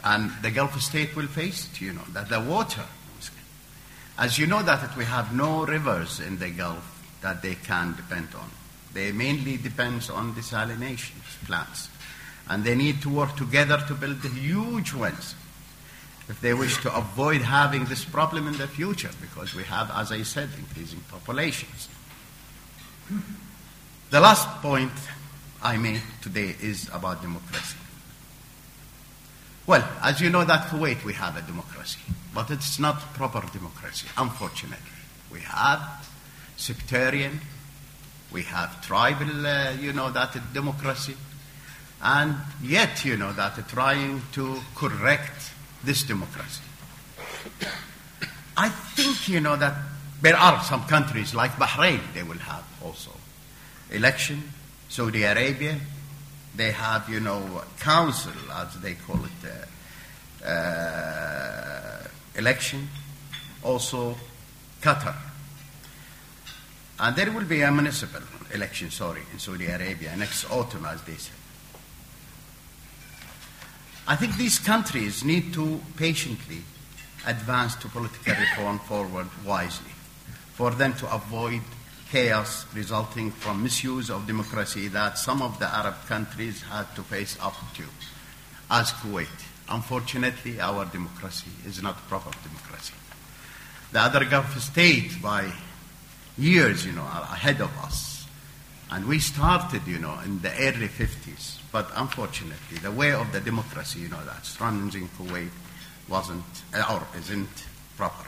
and 0.04 0.30
the 0.42 0.50
Gulf 0.50 0.80
state 0.80 1.16
will 1.16 1.26
face 1.26 1.68
it, 1.72 1.80
you 1.80 1.92
know, 1.92 2.04
that 2.12 2.28
the 2.28 2.40
water. 2.40 2.84
As 4.18 4.38
you 4.38 4.46
know 4.46 4.62
that 4.62 4.96
we 4.96 5.04
have 5.04 5.35
no 5.35 5.66
rivers 5.66 6.20
in 6.20 6.38
the 6.38 6.50
Gulf 6.50 6.85
that 7.20 7.42
they 7.42 7.54
can 7.54 7.94
depend 7.94 8.28
on. 8.35 8.50
They 8.94 9.12
mainly 9.12 9.56
depend 9.58 10.08
on 10.12 10.35
desalination 10.35 11.20
plants. 11.46 11.90
And 12.49 12.64
they 12.64 12.75
need 12.75 13.02
to 13.02 13.11
work 13.11 13.37
together 13.37 13.82
to 13.88 13.94
build 13.94 14.23
huge 14.23 14.94
wells 14.94 15.35
if 16.28 16.40
they 16.40 16.54
wish 16.54 16.80
to 16.82 16.96
avoid 16.96 17.42
having 17.42 17.85
this 17.85 18.04
problem 18.04 18.49
in 18.49 18.56
the 18.56 18.66
future, 18.66 19.11
because 19.20 19.54
we 19.54 19.62
have, 19.64 19.90
as 19.92 20.11
I 20.11 20.23
said, 20.23 20.49
increasing 20.58 21.00
populations. 21.08 21.88
The 24.11 24.20
last 24.20 24.49
point 24.62 24.92
I 25.62 25.76
made 25.76 26.02
today 26.23 26.56
is 26.61 26.88
about 26.92 27.23
democracy. 27.23 27.76
Well, 29.66 29.87
as 30.00 30.20
you 30.20 30.30
know, 30.30 30.44
that 30.44 30.68
Kuwait 30.68 31.02
we 31.04 31.12
have 31.14 31.37
a 31.37 31.42
democracy, 31.42 31.99
but 32.32 32.50
it's 32.50 32.78
not 32.78 33.00
proper 33.14 33.42
democracy, 33.52 34.06
unfortunately. 34.16 34.78
We 35.32 35.40
have 35.40 36.08
sectarian, 36.56 37.40
we 38.30 38.42
have 38.42 38.80
tribal, 38.87 39.44
uh, 39.44 39.73
you 39.73 39.92
know, 39.92 40.11
that 40.12 40.37
democracy, 40.52 41.16
and 42.00 42.37
yet, 42.62 43.04
you 43.04 43.16
know, 43.16 43.32
that 43.32 43.68
trying 43.68 44.23
to 44.32 44.61
correct 44.76 45.50
this 45.82 46.04
democracy. 46.04 46.62
I 48.56 48.68
think, 48.68 49.28
you 49.28 49.40
know, 49.40 49.56
that 49.56 49.75
there 50.23 50.37
are 50.37 50.62
some 50.62 50.85
countries 50.85 51.35
like 51.35 51.52
Bahrain, 51.52 52.00
they 52.14 52.23
will 52.23 52.38
have 52.38 52.64
also 52.85 53.11
election. 53.90 54.42
Saudi 54.88 55.25
Arabia, 55.25 55.76
they 56.56 56.72
have, 56.72 57.08
you 57.08 57.20
know, 57.20 57.62
council, 57.80 58.32
as 58.52 58.75
they 58.80 58.94
call 58.94 59.20
it, 59.25 59.30
uh, 60.44 60.48
uh, 60.48 62.08
election. 62.36 62.88
Also, 63.62 64.16
Qatar. 64.80 65.16
And 66.98 67.14
there 67.14 67.30
will 67.30 67.44
be 67.44 67.62
a 67.62 67.70
municipal 67.70 68.22
election, 68.54 68.90
sorry, 68.90 69.22
in 69.32 69.38
Saudi 69.38 69.66
Arabia 69.66 70.16
next 70.16 70.50
autumn, 70.50 70.86
as 70.86 71.02
they 71.02 71.16
said. 71.16 71.34
I 74.08 74.16
think 74.16 74.36
these 74.36 74.58
countries 74.58 75.25
need 75.25 75.52
to 75.54 75.80
patiently 75.96 76.62
advance 77.26 77.75
to 77.76 77.88
political 77.88 78.34
reform 78.34 78.78
forward 78.78 79.26
wisely 79.44 79.90
for 80.54 80.70
them 80.70 80.94
to 80.94 81.12
avoid 81.12 81.60
chaos 82.10 82.66
resulting 82.75 83.30
from 83.30 83.62
misuse 83.62 84.10
of 84.10 84.26
democracy 84.26 84.88
that 84.88 85.18
some 85.18 85.42
of 85.42 85.58
the 85.58 85.66
Arab 85.66 85.94
countries 86.06 86.62
had 86.62 86.95
to 86.95 87.02
face 87.02 87.36
up 87.40 87.54
to, 87.75 87.84
as 88.71 88.92
Kuwait. 88.92 89.26
Unfortunately, 89.69 90.60
our 90.60 90.84
democracy 90.84 91.50
is 91.66 91.82
not 91.82 91.97
proper 92.08 92.30
democracy. 92.42 92.95
The 93.92 94.00
other 94.00 94.25
Gulf 94.25 94.58
states, 94.60 95.16
by 95.16 95.50
years, 96.38 96.86
you 96.86 96.92
know, 96.92 97.02
are 97.02 97.23
ahead 97.23 97.60
of 97.60 97.76
us. 97.78 98.26
And 98.90 99.06
we 99.06 99.19
started, 99.19 99.86
you 99.86 99.99
know, 99.99 100.19
in 100.25 100.40
the 100.42 100.52
early 100.52 100.88
50s 100.88 101.56
but 101.76 101.90
unfortunately, 101.95 102.78
the 102.78 102.90
way 102.90 103.12
of 103.12 103.30
the 103.32 103.40
democracy, 103.40 104.00
you 104.00 104.08
know, 104.08 104.25
that's 104.25 104.58
running 104.58 104.90
in 104.95 105.08
Kuwait 105.08 105.50
wasn't 106.08 106.42
or 106.73 107.06
isn't 107.19 107.66
proper. 107.99 108.26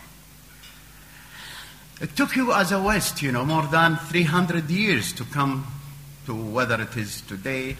It 2.01 2.15
took 2.15 2.37
you 2.37 2.53
as 2.53 2.71
a 2.71 2.81
West, 2.81 3.23
you 3.23 3.33
know, 3.33 3.45
more 3.45 3.67
than 3.67 3.97
300 3.97 4.71
years 4.71 5.13
to 5.15 5.25
come 5.25 5.67
to 6.27 6.35
whether 6.35 6.81
it 6.81 6.97
is 6.97 7.23
today, 7.23 7.77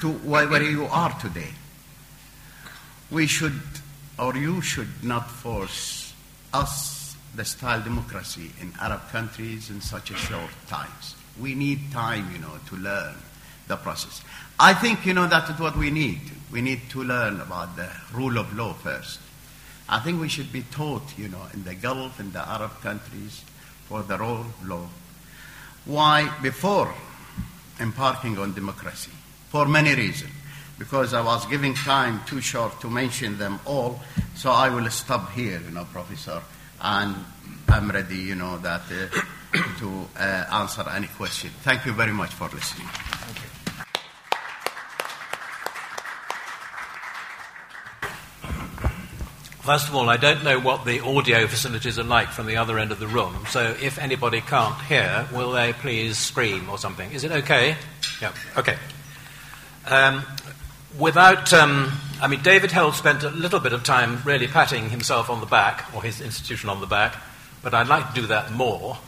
to 0.00 0.12
where 0.12 0.62
you 0.62 0.84
are 0.84 1.18
today. 1.18 1.50
We 3.10 3.26
should, 3.26 3.60
or 4.18 4.36
you 4.36 4.60
should 4.60 5.02
not 5.02 5.30
force 5.30 6.12
us 6.52 7.16
the 7.34 7.44
style 7.44 7.82
democracy 7.82 8.50
in 8.60 8.72
Arab 8.80 9.08
countries 9.10 9.70
in 9.70 9.80
such 9.80 10.10
a 10.10 10.16
short 10.16 10.50
times. 10.68 11.14
We 11.40 11.54
need 11.54 11.92
time, 11.92 12.30
you 12.32 12.38
know, 12.38 12.58
to 12.68 12.76
learn 12.76 13.14
the 13.68 13.76
process. 13.76 14.22
I 14.58 14.74
think, 14.74 15.06
you 15.06 15.14
know, 15.14 15.26
that's 15.26 15.58
what 15.58 15.76
we 15.76 15.90
need. 15.90 16.20
We 16.50 16.62
need 16.62 16.80
to 16.90 17.02
learn 17.02 17.40
about 17.40 17.76
the 17.76 17.90
rule 18.12 18.38
of 18.38 18.54
law 18.56 18.72
first. 18.72 19.20
I 19.88 20.00
think 20.00 20.20
we 20.20 20.28
should 20.28 20.52
be 20.52 20.62
taught, 20.62 21.16
you 21.16 21.28
know, 21.28 21.42
in 21.54 21.62
the 21.64 21.74
Gulf, 21.74 22.18
in 22.18 22.32
the 22.32 22.40
Arab 22.40 22.80
countries, 22.80 23.42
for 23.88 24.02
the 24.02 24.18
rule 24.18 24.40
of 24.40 24.68
law. 24.68 24.86
Why? 25.84 26.32
Before 26.42 26.92
embarking 27.80 28.38
on 28.38 28.52
democracy, 28.54 29.12
for 29.48 29.66
many 29.66 29.94
reasons. 29.94 30.32
Because 30.78 31.14
I 31.14 31.22
was 31.22 31.46
giving 31.46 31.72
time 31.72 32.20
too 32.26 32.40
short 32.40 32.80
to 32.80 32.90
mention 32.90 33.38
them 33.38 33.60
all, 33.64 34.00
so 34.34 34.50
I 34.50 34.68
will 34.68 34.90
stop 34.90 35.32
here, 35.32 35.60
you 35.64 35.70
know, 35.70 35.86
Professor, 35.90 36.42
and 36.82 37.16
I'm 37.68 37.90
ready, 37.90 38.16
you 38.16 38.34
know, 38.34 38.58
that 38.58 38.82
uh, 38.90 39.58
to 39.78 40.06
uh, 40.18 40.44
answer 40.52 40.84
any 40.90 41.06
question. 41.06 41.50
Thank 41.62 41.86
you 41.86 41.92
very 41.92 42.12
much 42.12 42.30
for 42.30 42.48
listening. 42.48 42.88
First 49.66 49.88
of 49.88 49.96
all, 49.96 50.08
I 50.08 50.16
don't 50.16 50.44
know 50.44 50.60
what 50.60 50.84
the 50.84 51.00
audio 51.00 51.48
facilities 51.48 51.98
are 51.98 52.04
like 52.04 52.28
from 52.28 52.46
the 52.46 52.56
other 52.56 52.78
end 52.78 52.92
of 52.92 53.00
the 53.00 53.08
room, 53.08 53.46
so 53.50 53.74
if 53.82 53.98
anybody 53.98 54.40
can't 54.40 54.80
hear, 54.82 55.26
will 55.34 55.50
they 55.50 55.72
please 55.72 56.16
scream 56.16 56.70
or 56.70 56.78
something? 56.78 57.10
Is 57.10 57.24
it 57.24 57.32
okay? 57.32 57.74
Yeah, 58.22 58.32
okay. 58.56 58.76
Um, 59.84 60.22
without, 60.96 61.52
um, 61.52 61.92
I 62.22 62.28
mean, 62.28 62.42
David 62.42 62.70
Held 62.70 62.94
spent 62.94 63.24
a 63.24 63.30
little 63.30 63.58
bit 63.58 63.72
of 63.72 63.82
time 63.82 64.22
really 64.24 64.46
patting 64.46 64.88
himself 64.88 65.30
on 65.30 65.40
the 65.40 65.46
back, 65.46 65.92
or 65.92 66.00
his 66.00 66.20
institution 66.20 66.68
on 66.68 66.80
the 66.80 66.86
back, 66.86 67.16
but 67.60 67.74
I'd 67.74 67.88
like 67.88 68.14
to 68.14 68.20
do 68.20 68.28
that 68.28 68.52
more. 68.52 68.98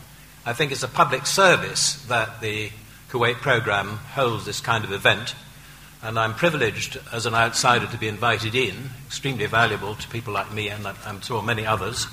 I 0.45 0.55
think 0.55 0.73
it's 0.73 0.83
a 0.83 0.89
public 0.89 1.27
service 1.27 2.05
that 2.07 2.41
the 2.41 2.73
Kuwait 3.11 3.37
program 3.37 3.99
holds 4.15 4.45
this 4.45 4.61
kind 4.61 4.83
of 4.83 4.91
event 4.91 5.37
and 6.03 6.19
I'm 6.19 6.35
privileged 6.35 6.99
as 7.13 7.27
an 7.27 7.35
outsider 7.35 7.87
to 7.87 7.99
be 7.99 8.09
invited 8.09 8.55
in, 8.55 8.91
extremely 9.07 9.47
valuable 9.47 9.95
to 9.97 10.09
people 10.09 10.33
like 10.33 10.53
me 10.53 10.69
and 10.69 10.87
I'm 10.87 11.21
sure 11.21 11.43
many 11.43 11.67
others. 11.67 12.07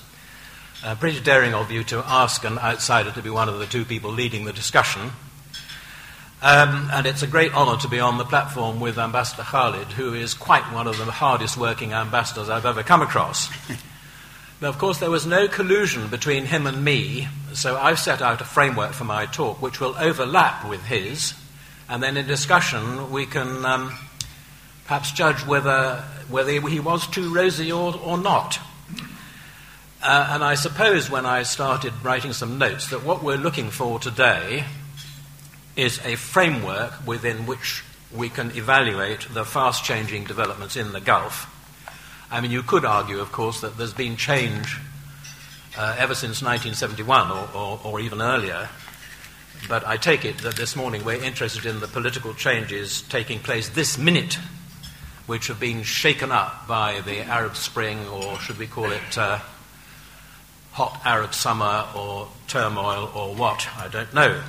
Uh, 0.84 0.96
pretty 0.96 1.20
daring 1.20 1.54
of 1.54 1.72
you 1.72 1.84
to 1.86 2.00
ask 2.06 2.44
an 2.44 2.58
outsider 2.60 3.12
to 3.12 3.22
be 3.22 3.30
one 3.30 3.48
of 3.48 3.60
the 3.60 3.66
two 3.66 3.86
people 3.86 4.12
leading 4.12 4.46
the 4.46 4.54
discussion. 4.54 5.12
Um, 6.42 6.90
and 6.92 7.06
it's 7.06 7.24
a 7.24 7.28
great 7.28 7.54
honour 7.54 7.80
to 7.82 7.88
be 7.88 8.00
on 8.00 8.18
the 8.18 8.26
platform 8.26 8.80
with 8.80 9.00
Ambassador 9.00 9.44
Khalid, 9.44 9.88
who 9.88 10.14
is 10.14 10.34
quite 10.34 10.64
one 10.74 10.88
of 10.88 10.98
the 10.98 11.06
hardest 11.06 11.58
working 11.58 11.94
ambassadors 11.94 12.50
I've 12.50 12.66
ever 12.66 12.84
come 12.84 13.02
across. 13.02 13.50
now, 14.62 14.70
of 14.70 14.78
course, 14.78 15.00
there 15.00 15.10
was 15.10 15.26
no 15.26 15.48
collusion 15.48 16.08
between 16.08 16.46
him 16.46 16.68
and 16.68 16.84
me, 16.84 17.30
so 17.54 17.78
I've 17.78 18.00
set 18.00 18.22
out 18.22 18.42
a 18.42 18.46
framework 18.46 18.94
for 18.94 19.06
my 19.06 19.26
talk 19.26 19.62
which 19.62 19.80
will 19.80 19.96
overlap 19.98 20.68
with 20.68 20.84
his 20.86 21.34
and 21.90 22.02
then 22.02 22.18
in 22.18 22.28
discussion 22.28 23.12
we 23.12 23.26
can 23.26 23.66
um, 23.66 23.94
perhaps 24.86 25.12
judge 25.12 25.46
whether, 25.46 26.04
whether 26.30 26.52
he 26.52 26.80
was 26.80 27.08
too 27.08 27.34
rosy 27.34 27.72
or, 27.72 27.96
or 28.04 28.18
not. 28.18 28.60
Uh, 30.02 30.30
and 30.32 30.44
I 30.44 30.56
suppose 30.56 31.10
when 31.10 31.26
I 31.26 31.44
started 31.44 31.94
writing 32.04 32.34
some 32.34 32.58
notes 32.60 32.90
that 32.90 33.04
what 33.04 33.24
we're 33.24 33.38
looking 33.38 33.72
for 33.72 34.00
today 34.00 34.64
is 35.76 36.00
a 36.06 36.16
framework 36.16 37.06
within 37.08 37.46
which 37.48 37.84
we 38.14 38.30
can 38.30 38.52
evaluate 38.56 39.28
the 39.34 39.44
fast 39.44 39.84
changing 39.84 40.26
developments 40.26 40.76
in 40.76 40.92
the 40.92 41.02
Gulf. 41.02 41.52
I 42.32 42.40
mean, 42.42 42.52
you 42.52 42.62
could 42.62 42.86
argue, 42.86 43.20
of 43.20 43.32
course, 43.32 43.62
that 43.62 43.78
there's 43.78 43.94
been 43.94 44.16
change 44.16 44.78
uh, 45.78 45.96
ever 45.98 46.16
since 46.16 46.42
1971 46.42 47.32
or, 47.32 47.50
or, 47.54 47.80
or 47.84 48.00
even 48.00 48.22
earlier 48.22 48.70
but 49.68 49.86
I 49.86 49.98
take 49.98 50.26
it 50.26 50.40
that 50.40 50.56
this 50.56 50.76
morning 50.76 51.04
we're 51.04 51.24
interested 51.24 51.66
in 51.66 51.80
the 51.80 51.88
political 51.88 52.34
changes 52.34 53.02
taking 53.04 53.40
place 53.40 53.70
this 53.70 53.98
minute, 53.98 54.38
which 55.26 55.48
have 55.48 55.60
been 55.60 55.84
shaken 55.84 56.32
up 56.32 56.68
by 56.68 57.02
the 57.02 57.22
Arab 57.22 57.56
Spring, 57.56 58.08
or 58.08 58.38
should 58.40 58.58
we 58.58 58.68
call 58.68 58.92
it 58.92 59.18
uh, 59.18 59.40
hot 60.72 61.02
Arab 61.06 61.34
summer 61.34 61.86
or 61.96 62.28
turmoil 62.48 63.12
or 63.16 63.34
what, 63.34 63.68
I 63.78 63.88
don't 63.88 64.14
know. 64.14 64.42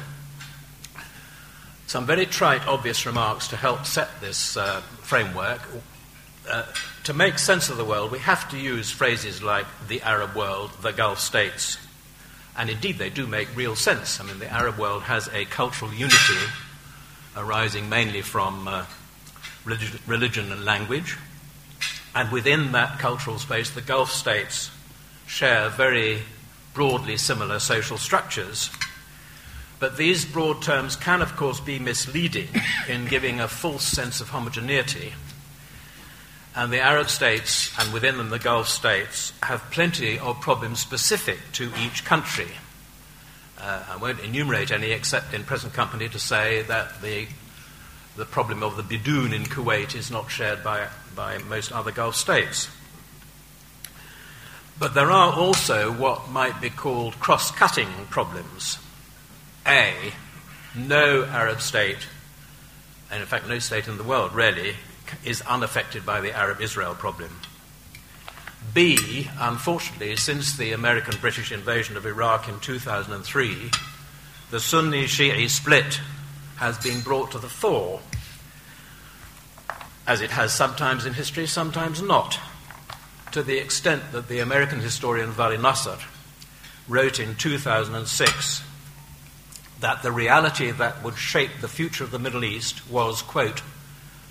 Some 1.86 2.04
very 2.04 2.26
trite, 2.26 2.66
obvious 2.66 3.06
remarks 3.06 3.48
to 3.48 3.56
help 3.56 3.86
set 3.86 4.20
this 4.20 4.56
uh, 4.56 4.80
framework. 5.02 5.60
Uh, 6.50 6.64
to 7.04 7.14
make 7.14 7.38
sense 7.38 7.70
of 7.70 7.76
the 7.76 7.84
world, 7.84 8.10
we 8.10 8.18
have 8.18 8.48
to 8.50 8.58
use 8.58 8.90
phrases 8.90 9.42
like 9.42 9.66
the 9.86 10.02
Arab 10.02 10.34
world, 10.34 10.72
the 10.82 10.92
Gulf 10.92 11.20
states. 11.20 11.78
And 12.56 12.70
indeed, 12.70 12.98
they 12.98 13.10
do 13.10 13.26
make 13.26 13.54
real 13.54 13.76
sense. 13.76 14.18
I 14.20 14.24
mean, 14.24 14.38
the 14.38 14.50
Arab 14.50 14.78
world 14.78 15.02
has 15.02 15.28
a 15.28 15.44
cultural 15.44 15.92
unity 15.92 16.40
arising 17.36 17.88
mainly 17.88 18.22
from 18.22 18.66
uh, 18.66 18.86
religion, 19.64 20.00
religion 20.06 20.52
and 20.52 20.64
language. 20.64 21.18
And 22.14 22.32
within 22.32 22.72
that 22.72 22.98
cultural 22.98 23.38
space, 23.38 23.70
the 23.70 23.82
Gulf 23.82 24.10
states 24.10 24.70
share 25.26 25.68
very 25.68 26.22
broadly 26.72 27.18
similar 27.18 27.58
social 27.58 27.98
structures. 27.98 28.70
But 29.78 29.98
these 29.98 30.24
broad 30.24 30.62
terms 30.62 30.96
can, 30.96 31.20
of 31.20 31.36
course, 31.36 31.60
be 31.60 31.78
misleading 31.78 32.48
in 32.88 33.06
giving 33.06 33.40
a 33.40 33.48
false 33.48 33.84
sense 33.84 34.22
of 34.22 34.30
homogeneity. 34.30 35.12
And 36.56 36.72
the 36.72 36.80
Arab 36.80 37.10
states, 37.10 37.70
and 37.78 37.92
within 37.92 38.16
them 38.16 38.30
the 38.30 38.38
Gulf 38.38 38.66
states, 38.66 39.34
have 39.42 39.70
plenty 39.70 40.18
of 40.18 40.40
problems 40.40 40.80
specific 40.80 41.38
to 41.52 41.70
each 41.78 42.02
country. 42.06 42.48
Uh, 43.60 43.84
I 43.90 43.96
won't 43.98 44.20
enumerate 44.20 44.70
any 44.70 44.90
except 44.90 45.34
in 45.34 45.44
present 45.44 45.74
company 45.74 46.08
to 46.08 46.18
say 46.18 46.62
that 46.62 47.02
the, 47.02 47.26
the 48.16 48.24
problem 48.24 48.62
of 48.62 48.78
the 48.78 48.82
bidoon 48.82 49.34
in 49.34 49.44
Kuwait 49.44 49.94
is 49.94 50.10
not 50.10 50.30
shared 50.30 50.64
by, 50.64 50.88
by 51.14 51.36
most 51.36 51.72
other 51.72 51.92
Gulf 51.92 52.16
states. 52.16 52.70
But 54.78 54.94
there 54.94 55.10
are 55.10 55.34
also 55.34 55.92
what 55.92 56.30
might 56.30 56.62
be 56.62 56.70
called 56.70 57.20
cross 57.20 57.50
cutting 57.50 57.88
problems. 58.08 58.78
A, 59.66 59.92
no 60.74 61.24
Arab 61.24 61.60
state, 61.60 62.06
and 63.10 63.20
in 63.20 63.26
fact 63.26 63.46
no 63.46 63.58
state 63.58 63.88
in 63.88 63.98
the 63.98 64.04
world 64.04 64.34
really, 64.34 64.76
is 65.24 65.42
unaffected 65.42 66.04
by 66.04 66.20
the 66.20 66.32
Arab 66.32 66.60
Israel 66.60 66.94
problem. 66.94 67.30
B, 68.74 69.28
unfortunately, 69.38 70.16
since 70.16 70.56
the 70.56 70.72
American 70.72 71.18
British 71.20 71.52
invasion 71.52 71.96
of 71.96 72.06
Iraq 72.06 72.48
in 72.48 72.60
2003, 72.60 73.70
the 74.50 74.60
Sunni 74.60 75.04
Shi'i 75.04 75.48
split 75.48 76.00
has 76.56 76.78
been 76.78 77.00
brought 77.00 77.30
to 77.32 77.38
the 77.38 77.48
fore, 77.48 78.00
as 80.06 80.20
it 80.20 80.30
has 80.30 80.52
sometimes 80.52 81.04
in 81.04 81.14
history, 81.14 81.46
sometimes 81.46 82.00
not 82.00 82.38
to 83.32 83.42
the 83.42 83.58
extent 83.58 84.12
that 84.12 84.28
the 84.28 84.38
American 84.38 84.80
historian 84.80 85.30
Vali 85.30 85.58
Nasr 85.58 85.98
wrote 86.88 87.18
in 87.18 87.34
2006 87.34 88.62
that 89.80 90.02
the 90.02 90.12
reality 90.12 90.70
that 90.70 91.02
would 91.02 91.18
shape 91.18 91.50
the 91.60 91.68
future 91.68 92.04
of 92.04 92.10
the 92.10 92.18
Middle 92.18 92.44
East 92.44 92.88
was, 92.88 93.20
quote, 93.20 93.62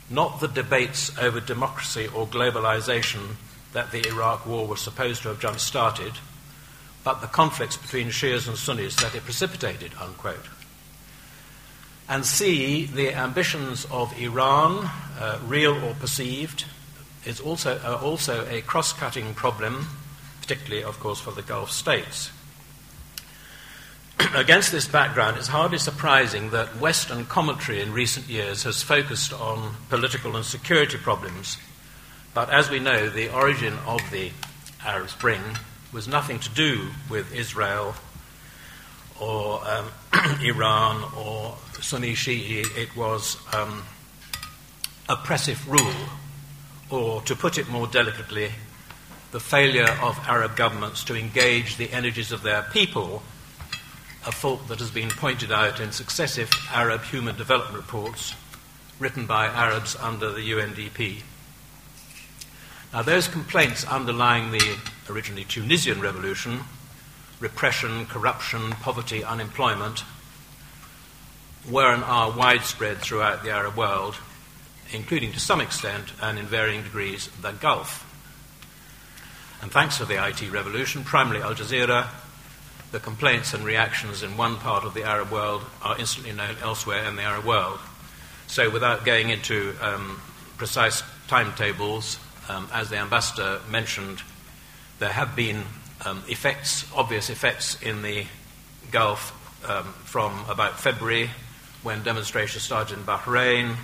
not 0.10 0.40
the 0.40 0.48
debates 0.48 1.16
over 1.18 1.40
democracy 1.40 2.08
or 2.08 2.28
globalization 2.28 3.36
that 3.74 3.92
the 3.92 4.08
Iraq 4.08 4.46
war 4.46 4.68
was 4.68 4.82
supposed 4.82 5.22
to 5.24 5.30
have 5.30 5.40
jump 5.40 5.60
started, 5.60 6.14
but 7.04 7.22
the 7.22 7.28
conflicts 7.28 7.78
between 7.78 8.08
Shias 8.08 8.48
and 8.48 8.58
Sunnis 8.58 8.96
that 8.98 9.16
it 9.16 9.24
precipitated, 9.24 9.92
unquote. 10.00 10.48
And 12.08 12.26
C, 12.26 12.86
the 12.86 13.16
ambitions 13.16 13.86
of 13.92 14.18
Iran, 14.20 14.90
uh, 15.20 15.40
real 15.46 15.74
or 15.84 15.96
perceived, 15.96 16.66
is 17.26 17.40
also, 17.40 17.80
uh, 17.84 18.00
also 18.02 18.46
a 18.48 18.62
cross 18.62 18.94
cutting 18.94 19.34
problem, 19.34 19.88
particularly, 20.42 20.84
of 20.84 21.00
course, 21.00 21.20
for 21.20 21.32
the 21.32 21.42
Gulf 21.42 21.72
states. 21.72 22.30
Against 24.36 24.72
this 24.72 24.88
background, 24.88 25.38
it's 25.38 25.48
hardly 25.48 25.78
surprising 25.78 26.52
that 26.52 26.80
Western 26.80 27.26
commentary 27.26 27.82
in 27.82 27.92
recent 27.94 28.28
years 28.28 28.64
has 28.64 28.82
focused 28.82 29.34
on 29.34 29.76
political 29.90 30.36
and 30.36 30.46
security 30.46 30.98
problems. 30.98 31.58
But 32.34 32.50
as 32.50 32.70
we 32.70 32.80
know, 32.80 33.10
the 33.10 33.34
origin 33.34 33.74
of 33.86 34.02
the 34.12 34.32
Arab 34.86 35.10
Spring 35.10 35.42
was 35.92 36.08
nothing 36.08 36.40
to 36.40 36.50
do 36.50 36.90
with 37.10 37.34
Israel 37.34 37.96
or 39.20 39.62
um, 39.68 39.92
Iran 40.42 41.04
or 41.18 41.56
Sunni 41.82 42.14
Shi'i. 42.14 42.66
It 42.78 42.96
was 42.96 43.38
um, 43.54 43.84
oppressive 45.08 45.70
rule 45.70 46.10
or 46.90 47.22
to 47.24 47.36
put 47.36 47.58
it 47.58 47.68
more 47.70 47.88
delicately, 47.88 48.52
the 49.32 49.40
failure 49.40 49.90
of 50.02 50.20
Arab 50.28 50.56
governments 50.56 51.04
to 51.06 51.16
engage 51.16 51.78
the 51.78 51.92
energies 51.92 52.32
of 52.32 52.42
their 52.44 52.64
people, 52.64 53.22
a 54.26 54.32
fault 54.32 54.68
that 54.68 54.80
has 54.80 54.92
been 54.92 55.10
pointed 55.10 55.52
out 55.52 55.80
in 55.80 55.92
successive 55.92 56.50
Arab 56.72 57.04
human 57.04 57.36
development 57.36 57.78
reports 57.78 58.34
written 59.00 59.26
by 59.26 59.46
Arabs 59.48 59.96
under 59.98 60.32
the 60.32 60.52
UNDP. 60.52 61.22
Now, 62.94 63.02
those 63.02 63.28
complaints 63.28 63.86
underlying 63.86 64.52
the 64.52 64.78
originally 65.10 65.44
Tunisian 65.44 66.02
revolution 66.02 66.62
repression, 67.42 68.06
corruption, 68.06 68.72
poverty, 68.72 69.22
unemployment 69.22 70.06
were 71.70 71.94
and 71.94 72.04
are 72.04 72.32
widespread 72.32 72.98
throughout 73.00 73.44
the 73.44 73.52
Arab 73.52 73.76
world 73.76 74.16
including 74.92 75.32
to 75.34 75.40
some 75.40 75.62
extent 75.62 76.14
and 76.22 76.38
in 76.38 76.46
varying 76.46 76.84
degrees 76.84 77.30
the 77.42 77.52
Gulf. 77.52 78.04
And 79.62 79.72
thanks 79.72 79.98
to 79.98 80.06
the 80.06 80.24
IT 80.26 80.52
revolution, 80.52 81.04
primarily 81.04 81.42
Al 81.42 81.56
Jazeera, 81.56 82.08
the 82.96 83.02
complaints 83.02 83.54
and 83.54 83.66
reactions 83.66 84.24
in 84.24 84.38
one 84.38 84.56
part 84.56 84.86
of 84.86 84.94
the 84.94 85.04
Arab 85.04 85.30
world 85.30 85.62
are 85.82 86.00
instantly 86.00 86.32
known 86.32 86.56
elsewhere 86.62 87.04
in 87.04 87.18
the 87.18 87.24
Arab 87.24 87.44
world. 87.44 87.78
So, 88.48 88.70
without 88.70 89.04
going 89.04 89.32
into 89.32 89.76
um, 89.82 90.22
precise 90.56 91.04
timetables, 91.28 92.18
um, 92.48 92.70
as 92.72 92.90
the 92.90 92.96
ambassador 92.96 93.60
mentioned, 93.70 94.22
there 95.00 95.10
have 95.10 95.36
been 95.36 95.66
um, 96.06 96.24
effects, 96.30 96.90
obvious 96.96 97.30
effects 97.30 97.82
in 97.82 98.02
the 98.02 98.28
Gulf 98.92 99.34
um, 99.70 99.84
from 100.06 100.46
about 100.48 100.80
February 100.80 101.30
when 101.84 102.02
demonstrations 102.02 102.64
started 102.64 102.98
in 102.98 103.04
Bahrain, 103.04 103.76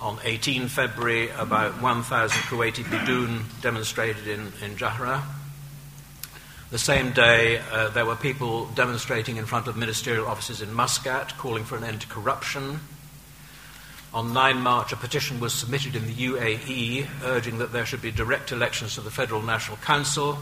on 0.00 0.18
18 0.24 0.66
February, 0.66 1.30
about 1.30 1.80
1,000 1.80 2.36
Kuwaiti 2.42 2.82
Bidoon 2.82 3.42
demonstrated 3.62 4.26
in, 4.26 4.40
in 4.60 4.74
Jahra. 4.76 5.22
The 6.70 6.78
same 6.78 7.12
day, 7.12 7.62
uh, 7.72 7.88
there 7.88 8.04
were 8.04 8.14
people 8.14 8.66
demonstrating 8.66 9.38
in 9.38 9.46
front 9.46 9.68
of 9.68 9.76
ministerial 9.78 10.26
offices 10.26 10.60
in 10.60 10.70
Muscat 10.74 11.38
calling 11.38 11.64
for 11.64 11.78
an 11.78 11.84
end 11.84 12.02
to 12.02 12.06
corruption. 12.08 12.80
On 14.12 14.34
9 14.34 14.60
March, 14.60 14.92
a 14.92 14.96
petition 14.96 15.40
was 15.40 15.54
submitted 15.54 15.96
in 15.96 16.06
the 16.06 16.12
UAE 16.12 17.06
urging 17.24 17.56
that 17.58 17.72
there 17.72 17.86
should 17.86 18.02
be 18.02 18.10
direct 18.10 18.52
elections 18.52 18.96
to 18.96 19.00
the 19.00 19.10
Federal 19.10 19.40
National 19.40 19.78
Council. 19.78 20.38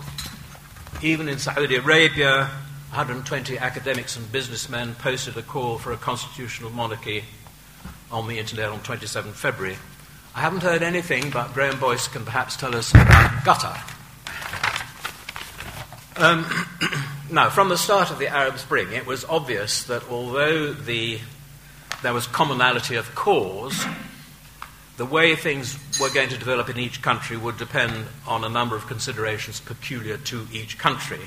Even 1.00 1.28
in 1.28 1.38
Saudi 1.38 1.76
Arabia, 1.76 2.50
120 2.90 3.58
academics 3.58 4.16
and 4.16 4.30
businessmen 4.32 4.96
posted 4.96 5.36
a 5.36 5.42
call 5.42 5.78
for 5.78 5.92
a 5.92 5.96
constitutional 5.96 6.70
monarchy 6.70 7.22
on 8.10 8.26
the 8.26 8.40
internet 8.40 8.70
on 8.70 8.80
27 8.80 9.32
February. 9.32 9.76
I 10.34 10.40
haven't 10.40 10.64
heard 10.64 10.82
anything, 10.82 11.30
but 11.30 11.54
Graham 11.54 11.78
Boyce 11.78 12.08
can 12.08 12.24
perhaps 12.24 12.56
tell 12.56 12.74
us 12.74 12.90
about 12.90 13.30
Qatar. 13.44 13.95
Um, 16.18 16.46
now, 17.30 17.50
from 17.50 17.68
the 17.68 17.76
start 17.76 18.10
of 18.10 18.18
the 18.18 18.28
Arab 18.28 18.58
Spring, 18.58 18.92
it 18.92 19.06
was 19.06 19.24
obvious 19.26 19.84
that 19.84 20.08
although 20.08 20.72
the, 20.72 21.18
there 22.02 22.14
was 22.14 22.26
commonality 22.26 22.96
of 22.96 23.14
cause, 23.14 23.84
the 24.96 25.04
way 25.04 25.36
things 25.36 25.78
were 26.00 26.08
going 26.08 26.30
to 26.30 26.38
develop 26.38 26.70
in 26.70 26.78
each 26.78 27.02
country 27.02 27.36
would 27.36 27.58
depend 27.58 28.06
on 28.26 28.44
a 28.44 28.48
number 28.48 28.74
of 28.76 28.86
considerations 28.86 29.60
peculiar 29.60 30.16
to 30.16 30.46
each 30.50 30.78
country. 30.78 31.20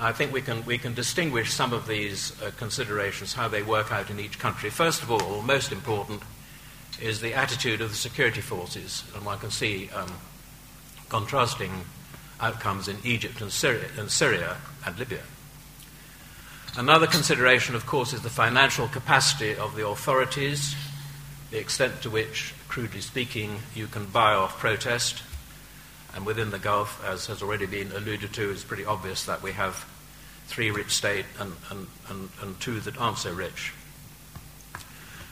I 0.00 0.12
think 0.12 0.32
we 0.32 0.40
can, 0.40 0.64
we 0.64 0.78
can 0.78 0.94
distinguish 0.94 1.52
some 1.52 1.74
of 1.74 1.86
these 1.86 2.32
uh, 2.42 2.52
considerations, 2.56 3.34
how 3.34 3.48
they 3.48 3.62
work 3.62 3.92
out 3.92 4.08
in 4.08 4.18
each 4.18 4.38
country. 4.38 4.70
First 4.70 5.02
of 5.02 5.10
all, 5.10 5.42
most 5.42 5.72
important, 5.72 6.22
is 7.02 7.20
the 7.20 7.34
attitude 7.34 7.82
of 7.82 7.90
the 7.90 7.96
security 7.96 8.40
forces, 8.40 9.04
and 9.14 9.26
one 9.26 9.38
can 9.38 9.50
see 9.50 9.90
um, 9.90 10.10
contrasting 11.10 11.84
outcomes 12.40 12.88
in 12.88 12.96
Egypt 13.04 13.40
and 13.40 13.50
Syria, 13.50 13.88
and 13.98 14.10
Syria 14.10 14.56
and 14.86 14.98
Libya. 14.98 15.22
Another 16.76 17.06
consideration, 17.06 17.74
of 17.74 17.86
course, 17.86 18.12
is 18.12 18.22
the 18.22 18.30
financial 18.30 18.88
capacity 18.88 19.54
of 19.54 19.76
the 19.76 19.86
authorities, 19.86 20.74
the 21.50 21.58
extent 21.58 22.02
to 22.02 22.10
which, 22.10 22.52
crudely 22.68 23.00
speaking, 23.00 23.58
you 23.74 23.86
can 23.86 24.06
buy 24.06 24.34
off 24.34 24.58
protest, 24.58 25.22
and 26.14 26.26
within 26.26 26.50
the 26.50 26.58
Gulf, 26.58 27.04
as 27.04 27.26
has 27.26 27.42
already 27.42 27.66
been 27.66 27.92
alluded 27.92 28.32
to, 28.34 28.50
it's 28.50 28.64
pretty 28.64 28.84
obvious 28.84 29.24
that 29.24 29.42
we 29.42 29.52
have 29.52 29.84
three 30.46 30.70
rich 30.70 30.90
states 30.90 31.28
and, 31.38 31.52
and, 31.70 31.86
and, 32.08 32.28
and 32.42 32.60
two 32.60 32.80
that 32.80 32.98
aren't 32.98 33.18
so 33.18 33.32
rich. 33.32 33.72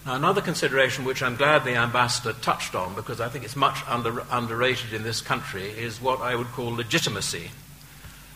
Now, 0.04 0.16
another 0.16 0.40
consideration 0.40 1.04
which 1.04 1.22
I'm 1.22 1.36
glad 1.36 1.62
the 1.62 1.76
ambassador 1.76 2.32
touched 2.32 2.74
on, 2.74 2.96
because 2.96 3.20
I 3.20 3.28
think 3.28 3.44
it's 3.44 3.54
much 3.54 3.78
under, 3.86 4.24
underrated 4.32 4.92
in 4.92 5.04
this 5.04 5.20
country, 5.20 5.62
is 5.62 6.00
what 6.00 6.20
I 6.20 6.34
would 6.34 6.48
call 6.48 6.74
legitimacy. 6.74 7.50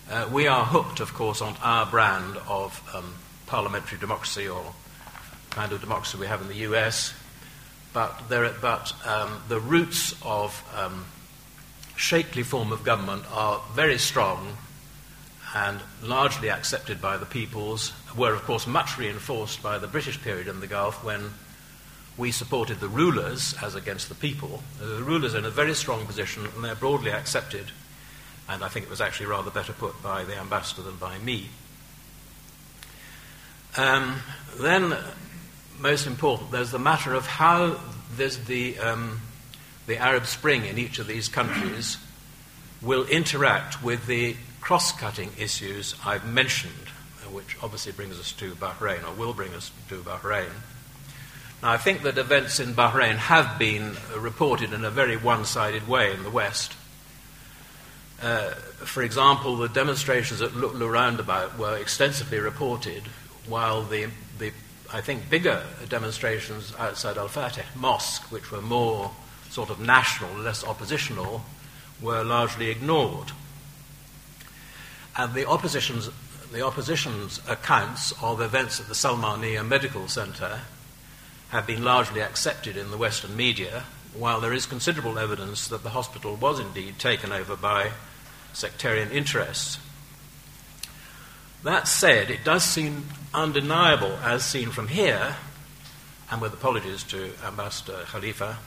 Uh, 0.09 0.29
we 0.31 0.47
are 0.47 0.65
hooked, 0.65 1.01
of 1.01 1.13
course, 1.13 1.43
on 1.43 1.57
our 1.65 1.85
brand 1.85 2.37
of 2.49 2.81
um, 2.95 3.15
parliamentary 3.49 3.99
democracy 3.99 4.47
or 4.47 4.75
kind 5.51 5.73
of 5.73 5.81
democracy 5.81 6.19
we 6.19 6.29
have 6.29 6.41
in 6.41 6.47
the 6.47 6.69
US, 6.69 7.13
but, 7.93 8.29
there, 8.29 8.49
but 8.61 8.93
um, 9.05 9.43
the 9.49 9.59
roots 9.59 10.15
of 10.23 10.63
um, 10.77 11.05
sheikhly 11.97 12.45
form 12.45 12.71
of 12.71 12.85
government 12.85 13.25
are 13.33 13.61
very 13.75 13.99
strong 13.99 14.57
and 15.53 15.81
largely 16.01 16.49
accepted 16.49 17.01
by 17.01 17.17
the 17.17 17.27
peoples, 17.27 17.93
were, 18.17 18.35
of 18.35 18.45
course, 18.45 18.69
much 18.69 18.99
reinforced 18.99 19.65
by 19.65 19.79
the 19.79 19.89
British 19.89 20.23
period 20.23 20.47
in 20.47 20.61
the 20.61 20.67
Gulf 20.69 21.03
when 21.03 21.31
we 22.17 22.31
supported 22.31 22.81
the 22.81 22.89
rulers 22.89 23.55
as 23.63 23.75
against 23.75 24.09
the 24.09 24.15
people. 24.15 24.63
The 24.81 25.03
rulers 25.03 25.35
are 25.35 25.39
in 25.39 25.45
a 25.45 25.51
very 25.51 25.75
strong 25.75 26.07
position 26.07 26.47
and 26.47 26.65
they're 26.65 26.75
broadly 26.75 27.11
accepted, 27.11 27.67
and 28.49 28.65
I 28.65 28.69
think 28.69 28.87
it 28.87 28.91
was 28.91 29.01
actually 29.01 29.27
rather 29.27 29.51
better 29.51 29.73
put 29.73 30.03
by 30.03 30.25
the 30.25 30.37
ambassador 30.37 30.83
than 30.83 30.97
by 30.97 31.19
me. 31.19 31.49
Um, 33.77 34.21
then, 34.59 34.97
most 35.79 36.07
important, 36.07 36.51
there's 36.51 36.71
the 36.71 36.79
matter 36.79 37.13
of 37.13 37.27
how 37.27 37.79
the, 38.17 38.79
um, 38.79 39.21
the 39.87 39.99
Arab 39.99 40.27
Spring 40.27 40.65
in 40.65 40.79
each 40.79 40.99
of 40.99 41.07
these 41.07 41.29
countries 41.29 41.99
will 42.81 43.05
interact 43.07 43.83
with 43.83 44.07
the 44.07 44.37
cross 44.63 44.93
cutting 44.93 45.31
issues 45.39 45.95
I've 46.05 46.27
mentioned, 46.27 46.73
which 47.31 47.57
obviously 47.63 47.93
brings 47.93 48.19
us 48.19 48.33
to 48.33 48.55
Bahrain, 48.55 49.07
or 49.07 49.13
will 49.13 49.35
bring 49.35 49.53
us 49.53 49.71
to 49.91 49.97
Bahrain. 50.01 50.51
Now, 51.62 51.73
I 51.73 51.79
think 51.79 52.03
that 52.03 52.19
events 52.19 52.61
in 52.61 52.75
Bahrain 52.75 53.16
have 53.16 53.59
been 53.59 53.97
reported 54.16 54.73
in 54.73 54.85
a 54.85 54.90
very 54.90 55.16
one 55.16 55.45
sided 55.45 55.88
way 55.88 56.12
in 56.12 56.23
the 56.23 56.31
West. 56.31 56.75
Uh, 58.23 58.51
for 58.85 59.03
example, 59.03 59.57
the 59.57 59.69
demonstrations 59.69 60.42
at 60.42 60.53
Lu'lu 60.53 60.90
roundabout 60.90 61.59
were 61.59 61.77
extensively 61.77 62.38
reported, 62.38 63.05
while 63.47 63.83
the, 63.83 64.09
the 64.38 64.53
I 64.92 65.01
think, 65.01 65.29
bigger 65.29 65.62
demonstrations 65.88 66.75
outside 66.79 67.19
Al 67.19 67.29
Fateh 67.29 67.64
Mosque, 67.75 68.31
which 68.31 68.51
were 68.51 68.62
more 68.62 69.11
sort 69.51 69.71
of 69.71 69.81
national, 69.81 70.35
less 70.35 70.64
oppositional, 70.64 71.42
were 72.01 72.23
largely 72.23 72.69
ignored. 72.69 73.33
And 75.16 75.33
the 75.33 75.49
opposition's, 75.49 76.11
the 76.53 76.62
opposition's 76.62 77.40
accounts 77.49 78.12
of 78.23 78.40
events 78.40 78.81
at 78.81 78.88
the 78.88 78.95
Salmania 78.95 79.66
Medical 79.66 80.09
Centre 80.09 80.61
have 81.51 81.67
been 81.67 81.85
largely 81.85 82.21
accepted 82.21 82.77
in 82.77 82.91
the 82.91 82.97
Western 82.97 83.37
media, 83.37 83.85
while 84.15 84.41
there 84.41 84.53
is 84.53 84.67
considerable 84.67 85.19
evidence 85.19 85.69
that 85.69 85.83
the 85.83 85.91
hospital 85.91 86.37
was 86.37 86.59
indeed 86.59 86.99
taken 86.99 87.33
over 87.33 87.57
by 87.57 87.91
sectarian 88.53 89.11
interests. 89.11 89.79
That 91.63 91.89
said, 91.89 92.31
it 92.31 92.45
does 92.45 92.65
seem 92.65 93.09
undeniable, 93.35 94.19
as 94.23 94.45
seen 94.45 94.71
from 94.71 94.89
here, 94.89 95.37
and 96.31 96.41
with 96.41 96.55
apologies 96.55 97.03
to 97.05 97.33
Ambassador 97.45 98.05
Khalifa, 98.07 98.59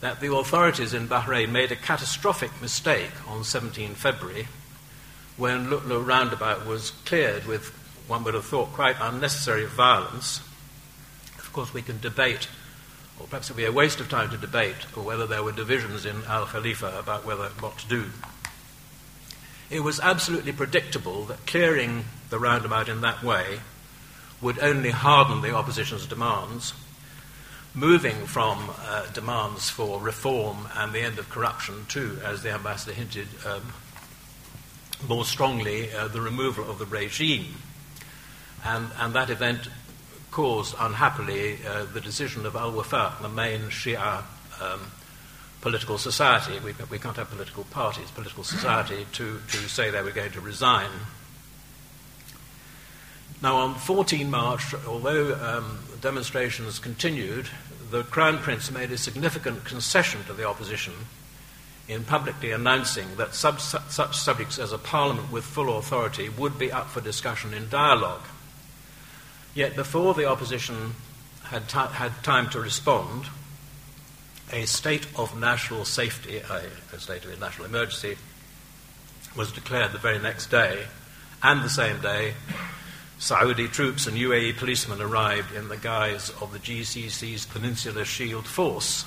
that 0.00 0.20
the 0.20 0.34
authorities 0.34 0.92
in 0.92 1.08
Bahrain 1.08 1.50
made 1.50 1.72
a 1.72 1.76
catastrophic 1.76 2.50
mistake 2.60 3.12
on 3.28 3.44
17 3.44 3.94
February 3.94 4.48
when 5.36 5.68
Lu'lu 5.68 6.04
roundabout 6.06 6.66
was 6.66 6.92
cleared 7.04 7.46
with, 7.46 7.68
one 8.08 8.24
would 8.24 8.34
have 8.34 8.44
thought, 8.44 8.72
quite 8.72 8.96
unnecessary 9.00 9.66
violence. 9.66 10.40
Course, 11.56 11.72
we 11.72 11.80
can 11.80 11.98
debate, 12.00 12.48
or 13.18 13.26
perhaps 13.28 13.48
it 13.48 13.54
would 13.54 13.62
be 13.62 13.64
a 13.64 13.72
waste 13.72 13.98
of 13.98 14.10
time 14.10 14.28
to 14.28 14.36
debate, 14.36 14.76
or 14.94 15.02
whether 15.02 15.26
there 15.26 15.42
were 15.42 15.52
divisions 15.52 16.04
in 16.04 16.22
Al 16.24 16.44
Khalifa 16.44 16.98
about 16.98 17.24
whether 17.24 17.48
what 17.60 17.78
to 17.78 17.88
do. 17.88 18.04
It 19.70 19.80
was 19.80 19.98
absolutely 19.98 20.52
predictable 20.52 21.24
that 21.24 21.46
clearing 21.46 22.04
the 22.28 22.38
roundabout 22.38 22.90
in 22.90 23.00
that 23.00 23.22
way 23.22 23.60
would 24.42 24.58
only 24.58 24.90
harden 24.90 25.40
the 25.40 25.54
opposition's 25.54 26.06
demands, 26.06 26.74
moving 27.72 28.26
from 28.26 28.70
uh, 28.82 29.06
demands 29.14 29.70
for 29.70 29.98
reform 29.98 30.68
and 30.74 30.92
the 30.92 31.00
end 31.00 31.18
of 31.18 31.30
corruption 31.30 31.86
to, 31.88 32.18
as 32.22 32.42
the 32.42 32.50
ambassador 32.50 32.92
hinted, 32.92 33.28
um, 33.46 33.72
more 35.08 35.24
strongly 35.24 35.90
uh, 35.90 36.06
the 36.06 36.20
removal 36.20 36.70
of 36.70 36.78
the 36.78 36.84
regime. 36.84 37.54
And, 38.62 38.90
and 38.98 39.14
that 39.14 39.30
event 39.30 39.68
caused, 40.36 40.74
unhappily, 40.78 41.56
uh, 41.66 41.86
the 41.94 42.00
decision 42.02 42.44
of 42.44 42.54
Al 42.54 42.70
Wafaq, 42.70 43.22
the 43.22 43.28
main 43.30 43.62
Shia 43.70 44.22
um, 44.60 44.80
political 45.62 45.96
society, 45.96 46.58
we, 46.62 46.74
we, 46.90 46.98
can't 46.98 47.16
have 47.16 47.30
political 47.30 47.64
parties, 47.64 48.10
political 48.10 48.44
society, 48.44 49.06
to, 49.12 49.40
to 49.48 49.56
say 49.56 49.88
they 49.88 50.02
were 50.02 50.10
going 50.10 50.32
to 50.32 50.42
resign. 50.42 50.90
Now, 53.42 53.56
on 53.56 53.76
14 53.76 54.30
March, 54.30 54.74
although 54.86 55.36
um, 55.36 55.78
demonstrations 56.02 56.78
continued, 56.80 57.48
the 57.90 58.02
Crown 58.02 58.36
Prince 58.36 58.70
made 58.70 58.92
a 58.92 58.98
significant 58.98 59.64
concession 59.64 60.22
to 60.24 60.34
the 60.34 60.46
opposition 60.46 60.92
in 61.88 62.04
publicly 62.04 62.50
announcing 62.50 63.06
that 63.16 63.34
sub- 63.34 63.58
such 63.58 64.18
subjects 64.18 64.58
as 64.58 64.70
a 64.70 64.76
parliament 64.76 65.32
with 65.32 65.44
full 65.44 65.78
authority 65.78 66.28
would 66.28 66.58
be 66.58 66.70
up 66.70 66.90
for 66.90 67.00
discussion 67.00 67.54
in 67.54 67.70
dialogue. 67.70 68.20
Yet 69.56 69.74
before 69.74 70.14
the 70.14 70.26
opposition 70.26 70.94
had, 71.42 71.68
t- 71.68 71.78
had 71.78 72.22
time 72.22 72.48
to 72.50 72.60
respond, 72.60 73.24
a 74.52 74.64
state 74.66 75.08
of 75.16 75.36
national 75.36 75.84
safety, 75.84 76.36
a 76.38 77.00
state 77.00 77.24
of 77.24 77.40
national 77.40 77.66
emergency, 77.66 78.16
was 79.36 79.50
declared 79.50 79.90
the 79.90 79.98
very 79.98 80.20
next 80.20 80.46
day, 80.46 80.84
and 81.42 81.64
the 81.64 81.68
same 81.68 82.00
day, 82.00 82.34
Saudi 83.18 83.66
troops 83.66 84.06
and 84.06 84.16
UAE 84.16 84.56
policemen 84.56 85.00
arrived 85.02 85.52
in 85.52 85.66
the 85.66 85.76
guise 85.76 86.30
of 86.40 86.52
the 86.52 86.60
GCC's 86.60 87.46
Peninsular 87.46 88.04
Shield 88.04 88.46
Force 88.46 89.04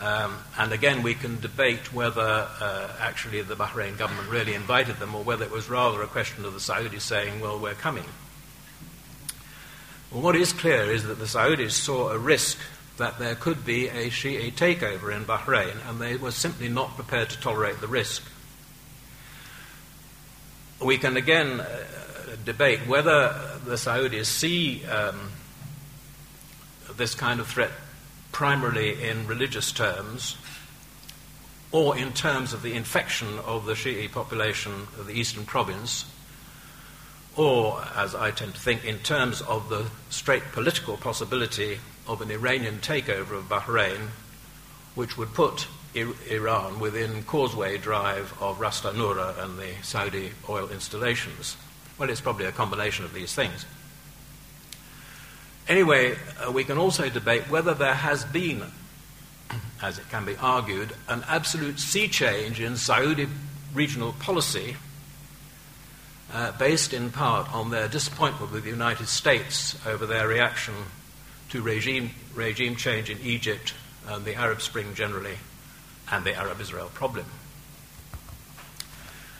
um, 0.00 0.38
and 0.56 0.72
again, 0.72 1.02
we 1.02 1.14
can 1.14 1.40
debate 1.40 1.92
whether 1.92 2.22
uh, 2.22 2.88
actually 2.98 3.42
the 3.42 3.54
Bahrain 3.54 3.98
government 3.98 4.30
really 4.30 4.54
invited 4.54 4.96
them 4.96 5.14
or 5.14 5.22
whether 5.22 5.44
it 5.44 5.50
was 5.50 5.68
rather 5.68 6.02
a 6.02 6.06
question 6.06 6.44
of 6.46 6.54
the 6.54 6.58
Saudis 6.58 7.02
saying, 7.02 7.40
well, 7.40 7.58
we're 7.58 7.74
coming. 7.74 8.04
Well, 10.10 10.22
what 10.22 10.34
is 10.34 10.52
clear 10.52 10.90
is 10.90 11.04
that 11.04 11.20
the 11.20 11.24
Saudis 11.24 11.70
saw 11.70 12.10
a 12.10 12.18
risk 12.18 12.58
that 12.96 13.20
there 13.20 13.36
could 13.36 13.64
be 13.64 13.86
a 13.86 14.10
Shia 14.10 14.52
takeover 14.52 15.14
in 15.14 15.24
Bahrain, 15.24 15.76
and 15.88 16.00
they 16.00 16.16
were 16.16 16.32
simply 16.32 16.68
not 16.68 16.96
prepared 16.96 17.30
to 17.30 17.40
tolerate 17.40 17.80
the 17.80 17.86
risk. 17.86 18.24
We 20.80 20.98
can 20.98 21.16
again 21.16 21.60
uh, 21.60 21.86
debate 22.44 22.88
whether 22.88 23.58
the 23.64 23.74
Saudis 23.74 24.26
see 24.26 24.84
um, 24.86 25.30
this 26.96 27.14
kind 27.14 27.38
of 27.38 27.46
threat 27.46 27.70
primarily 28.32 29.02
in 29.02 29.28
religious 29.28 29.70
terms 29.70 30.36
or 31.70 31.96
in 31.96 32.12
terms 32.12 32.52
of 32.52 32.62
the 32.62 32.74
infection 32.74 33.38
of 33.40 33.64
the 33.64 33.74
Shi'i 33.74 34.10
population 34.10 34.72
of 34.98 35.06
the 35.06 35.12
eastern 35.12 35.44
province, 35.44 36.04
or, 37.36 37.82
as 37.96 38.14
I 38.14 38.30
tend 38.30 38.54
to 38.54 38.60
think, 38.60 38.84
in 38.84 38.98
terms 38.98 39.40
of 39.42 39.68
the 39.68 39.86
straight 40.10 40.42
political 40.52 40.96
possibility 40.96 41.80
of 42.06 42.20
an 42.20 42.30
Iranian 42.30 42.78
takeover 42.78 43.32
of 43.32 43.48
Bahrain, 43.48 44.08
which 44.94 45.16
would 45.16 45.32
put 45.32 45.68
Iran 45.94 46.78
within 46.80 47.22
causeway 47.24 47.78
drive 47.78 48.32
of 48.40 48.60
Ras 48.60 48.82
Tanura 48.82 49.42
and 49.42 49.58
the 49.58 49.72
Saudi 49.82 50.32
oil 50.48 50.68
installations. 50.68 51.56
Well, 51.98 52.10
it's 52.10 52.20
probably 52.20 52.46
a 52.46 52.52
combination 52.52 53.04
of 53.04 53.12
these 53.12 53.34
things. 53.34 53.66
Anyway, 55.68 56.16
uh, 56.44 56.50
we 56.50 56.64
can 56.64 56.78
also 56.78 57.08
debate 57.08 57.48
whether 57.48 57.74
there 57.74 57.94
has 57.94 58.24
been, 58.24 58.64
as 59.82 59.98
it 59.98 60.08
can 60.10 60.24
be 60.24 60.36
argued, 60.36 60.92
an 61.08 61.24
absolute 61.28 61.78
sea 61.78 62.08
change 62.08 62.60
in 62.60 62.76
Saudi 62.76 63.28
regional 63.72 64.12
policy 64.14 64.76
uh, 66.32 66.52
based 66.52 66.92
in 66.92 67.10
part 67.10 67.52
on 67.52 67.70
their 67.70 67.88
disappointment 67.88 68.52
with 68.52 68.64
the 68.64 68.70
United 68.70 69.08
States 69.08 69.76
over 69.86 70.06
their 70.06 70.28
reaction 70.28 70.74
to 71.50 71.62
regime, 71.62 72.10
regime 72.34 72.76
change 72.76 73.10
in 73.10 73.18
Egypt 73.20 73.74
and 74.06 74.24
the 74.24 74.34
Arab 74.34 74.62
Spring 74.62 74.94
generally 74.94 75.36
and 76.10 76.24
the 76.24 76.34
Arab 76.34 76.60
Israel 76.60 76.90
problem. 76.94 77.26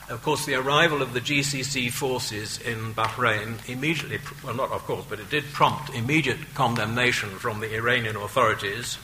Of 0.09 0.23
course, 0.23 0.45
the 0.45 0.55
arrival 0.55 1.01
of 1.01 1.13
the 1.13 1.21
GCC 1.21 1.89
forces 1.89 2.59
in 2.59 2.93
Bahrain 2.93 3.57
immediately, 3.69 4.19
well, 4.43 4.53
not 4.53 4.71
of 4.71 4.83
course, 4.83 5.05
but 5.07 5.21
it 5.21 5.29
did 5.29 5.45
prompt 5.53 5.93
immediate 5.95 6.53
condemnation 6.53 7.29
from 7.29 7.61
the 7.61 7.73
Iranian 7.73 8.17
authorities, 8.17 8.97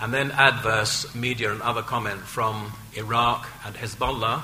and 0.00 0.14
then 0.14 0.30
adverse 0.30 1.12
media 1.16 1.50
and 1.50 1.60
other 1.62 1.82
comment 1.82 2.20
from 2.20 2.72
Iraq 2.94 3.48
and 3.66 3.74
Hezbollah, 3.74 4.42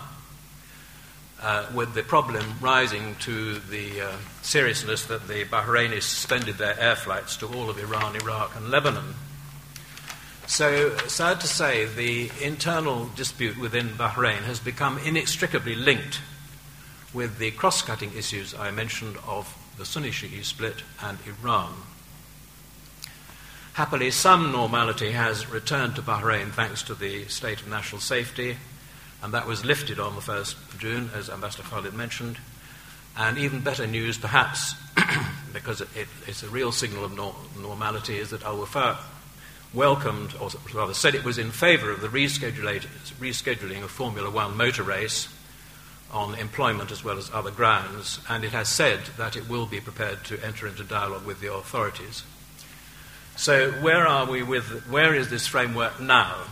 uh, 1.43 1.67
with 1.75 1.95
the 1.95 2.03
problem 2.03 2.45
rising 2.61 3.15
to 3.17 3.59
the 3.59 4.01
uh, 4.01 4.13
seriousness 4.43 5.05
that 5.07 5.29
the 5.29 5.45
Bahrainis 5.45 6.03
suspended 6.03 6.57
their 6.57 6.79
air 6.79 6.97
flights 6.97 7.37
to 7.39 7.47
all 7.47 7.69
of 7.69 7.79
Iran, 7.79 8.17
Iraq, 8.17 8.57
and 8.57 8.71
Lebanon. 8.71 9.15
So, 10.47 10.97
sad 11.09 11.41
to 11.41 11.49
say, 11.49 11.87
the 11.87 12.31
internal 12.41 13.11
dispute 13.17 13.59
within 13.59 13.89
Bahrain 13.89 14.43
has 14.45 14.61
become 14.61 14.97
inextricably 14.99 15.75
linked 15.75 16.21
with 17.13 17.39
the 17.39 17.51
cross 17.51 17.83
cutting 17.83 18.13
issues 18.17 18.55
I 18.55 18.71
mentioned 18.71 19.17
of 19.27 19.57
the 19.77 19.85
Sunni 19.85 20.11
Shi'i 20.11 20.45
split 20.45 20.83
and 21.03 21.19
Iran. 21.27 21.73
Happily, 23.75 24.11
some 24.11 24.53
normality 24.53 25.11
has 25.11 25.51
returned 25.51 25.97
to 25.97 26.03
Bahrain 26.03 26.51
thanks 26.53 26.83
to 26.85 26.95
the 26.95 27.27
state 27.27 27.61
of 27.61 27.69
national 27.69 28.01
safety, 28.01 28.57
and 29.23 29.33
that 29.35 29.47
was 29.47 29.65
lifted 29.65 29.99
on 29.99 30.15
the 30.15 30.21
1st 30.21 30.53
of 30.73 30.79
June, 30.79 31.11
as 31.15 31.31
Ambassador 31.31 31.63
Khaled 31.65 31.95
mentioned. 31.95 32.39
And 33.17 33.39
even 33.39 33.61
better 33.61 33.87
news, 33.87 34.19
perhaps, 34.19 34.75
because 35.53 35.81
it, 35.81 35.89
it, 35.97 36.09
it's 36.27 36.43
a 36.43 36.49
real 36.49 36.71
signal 36.71 37.05
of 37.05 37.15
nor- 37.15 37.35
normality, 37.59 38.19
is 38.19 38.31
that 38.31 38.43
Al 38.43 38.59
Wefaq 38.59 38.99
welcomed, 39.73 40.35
or 40.41 40.51
rather 40.75 40.95
said 40.95 41.15
it 41.15 41.25
was 41.25 41.39
in 41.39 41.51
favour 41.51 41.91
of 41.91 42.01
the 42.01 42.09
rescheduling 42.09 43.83
of 43.83 43.91
Formula 43.91 44.31
One 44.31 44.57
motor 44.57 44.83
race 44.83 45.29
on 46.13 46.35
employment 46.37 46.91
as 46.93 47.03
well 47.03 47.19
as 47.19 47.31
other 47.33 47.51
grounds, 47.51 48.21
and 48.29 48.45
it 48.45 48.53
has 48.53 48.69
said 48.69 49.01
that 49.19 49.37
it 49.37 49.49
will 49.49 49.67
be 49.67 49.81
prepared 49.81 50.25
to 50.25 50.43
enter 50.45 50.67
into 50.67 50.85
dialogue 50.85 51.27
with 51.27 51.41
the 51.41 51.53
authorities. 51.53 52.23
So, 53.37 53.73
where 53.73 54.07
are 54.07 54.25
we 54.25 54.43
with, 54.43 54.87
where 54.89 55.15
is 55.15 55.29
this 55.29 55.47
framework 55.47 56.01
now? 56.01 56.45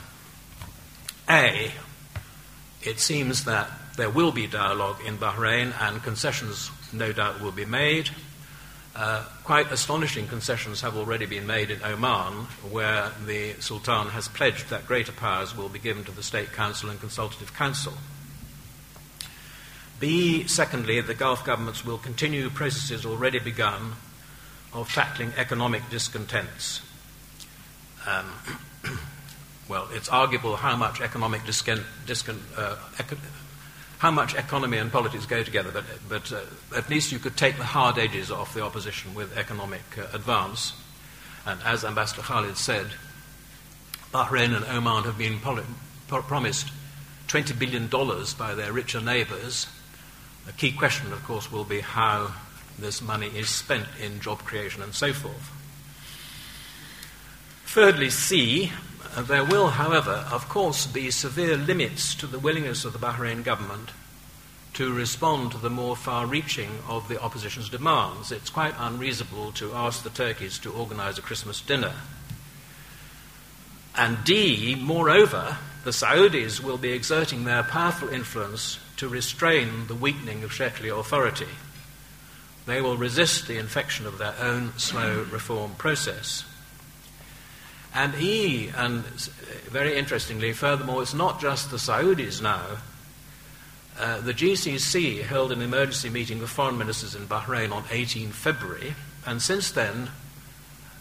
A, 1.31 1.72
it 2.85 3.01
seems 3.01 3.44
that 3.44 3.68
there 3.97 4.11
will 4.11 4.33
be 4.33 4.47
dialogue 4.47 4.99
in 5.07 5.16
Bahrain 5.18 5.73
and 5.81 6.03
concessions 6.03 6.70
no 6.92 7.12
doubt 7.12 7.40
will 7.40 7.53
be 7.53 7.64
made. 7.64 8.11
Uh, 8.97 9.25
quite 9.42 9.73
astonishing 9.73 10.29
concessions 10.29 10.81
have 10.81 10.97
already 10.97 11.27
been 11.27 11.47
made 11.47 11.70
in 11.70 11.83
Oman, 11.83 12.44
where 12.70 13.11
the 13.27 13.55
Sultan 13.55 14.09
has 14.09 14.29
pledged 14.29 14.70
that 14.70 14.87
greater 14.87 15.11
powers 15.11 15.57
will 15.57 15.68
be 15.68 15.81
given 15.81 16.05
to 16.05 16.12
the 16.12 16.23
State 16.23 16.53
Council 16.53 16.90
and 16.90 17.01
Consultative 17.01 17.53
Council. 17.55 17.94
B, 19.99 20.47
secondly, 20.47 21.01
the 21.01 21.14
Gulf 21.14 21.44
governments 21.44 21.85
will 21.85 21.99
continue 21.99 22.51
processes 22.51 23.05
already 23.05 23.38
begun 23.40 23.94
of 24.73 24.92
tackling 24.92 25.33
economic 25.37 25.88
discontents. 25.90 26.81
Um, 28.07 28.27
well, 29.68 29.88
it's 29.92 30.09
arguable 30.09 30.57
how 30.57 30.77
much 30.77 31.00
economic 31.00 31.42
discon- 31.42 31.85
discon- 32.07 32.40
uh, 32.57 32.77
how 33.98 34.11
much 34.11 34.35
economy 34.35 34.77
and 34.77 34.92
politics 34.92 35.24
go 35.24 35.42
together, 35.42 35.70
but, 35.72 35.85
but 36.09 36.33
uh, 36.33 36.40
at 36.77 36.90
least 36.90 37.11
you 37.11 37.18
could 37.18 37.37
take 37.37 37.57
the 37.57 37.64
hard 37.64 37.98
edges 37.98 38.31
off 38.31 38.53
the 38.53 38.62
opposition 38.62 39.14
with 39.14 39.37
economic 39.37 39.83
uh, 39.96 40.03
advance. 40.12 40.74
And 41.46 41.59
as 41.64 41.85
Ambassador 41.85 42.22
Khaled 42.22 42.57
said, 42.57 42.87
Bahrain 44.12 44.55
and 44.55 44.64
Oman 44.66 45.05
have 45.05 45.16
been 45.16 45.40
pro- 45.40 45.62
promised 46.22 46.68
$20 47.29 47.59
billion 47.59 47.88
by 48.38 48.55
their 48.55 48.72
richer 48.72 49.00
neighbours. 49.00 49.66
The 50.46 50.53
key 50.53 50.72
question, 50.72 51.12
of 51.12 51.24
course, 51.24 51.50
will 51.50 51.64
be 51.64 51.81
how 51.81 52.35
this 52.79 53.00
money 53.00 53.29
is 53.29 53.48
spent 53.48 53.87
in 54.03 54.20
job 54.20 54.40
creation 54.40 54.83
and 54.83 54.94
so 54.94 55.12
forth. 55.12 55.50
Thirdly, 57.64 58.11
C, 58.11 58.70
Uh, 59.14 59.22
there 59.22 59.44
will, 59.44 59.68
however, 59.68 60.27
of 60.33 60.48
course, 60.48 60.87
be 60.87 61.11
severe 61.11 61.57
limits 61.57 62.14
to 62.16 62.27
the 62.27 62.38
willingness 62.38 62.85
of 62.85 62.92
the 62.92 62.98
Bahrain 62.98 63.44
government 63.44 63.90
to 64.72 64.92
respond 64.92 65.53
to 65.53 65.59
the 65.59 65.70
more 65.70 65.94
far 65.94 66.27
reaching 66.27 66.70
of 66.88 67.07
the 67.09 67.20
opposition's 67.22 67.68
demands. 67.68 68.33
It's 68.33 68.50
quite 68.50 68.74
unreasonable 68.77 69.53
to 69.53 69.72
ask 69.72 70.03
the 70.03 70.11
Turkeys 70.11 70.59
to 70.61 70.72
organize 70.72 71.16
a 71.16 71.22
Christmas 71.22 71.61
dinner. 71.61 71.92
And 73.96 74.24
D, 74.24 74.74
moreover, 74.74 75.59
the 75.85 75.92
Saudis 75.92 76.61
will 76.61 76.79
be 76.79 76.90
exerting 76.90 77.44
their 77.44 77.62
powerful 77.62 78.09
influence 78.09 78.81
to 78.96 79.09
restrain 79.09 79.87
the 79.87 79.94
weakening 79.94 80.42
of 80.42 80.53
Sheikhly 80.53 80.88
authority. 80.88 81.46
They 82.66 82.81
will 82.81 82.96
resist 82.96 83.46
the 83.46 83.59
infection 83.59 84.07
of 84.07 84.18
their 84.18 84.35
own 84.40 84.77
slow 84.77 85.24
reform 85.31 85.77
process. 85.77 86.44
And 87.94 88.14
E, 88.16 88.70
and 88.76 89.04
very 89.70 89.96
interestingly, 89.96 90.52
furthermore, 90.52 91.02
it's 91.02 91.14
not 91.14 91.40
just 91.40 91.70
the 91.70 91.76
Saudis 91.76 92.42
now. 92.42 92.78
Uh, 93.98 94.20
the 94.20 94.35
GCC 94.35 95.22
held 95.22 95.52
an 95.52 95.62
emergency 95.62 96.11
meeting 96.11 96.42
of 96.42 96.50
foreign 96.50 96.76
ministers 96.76 97.14
in 97.14 97.28
Bahrain 97.28 97.70
on 97.70 97.85
18 97.90 98.30
February, 98.30 98.94
and 99.24 99.40
since 99.40 99.70
then, 99.70 100.11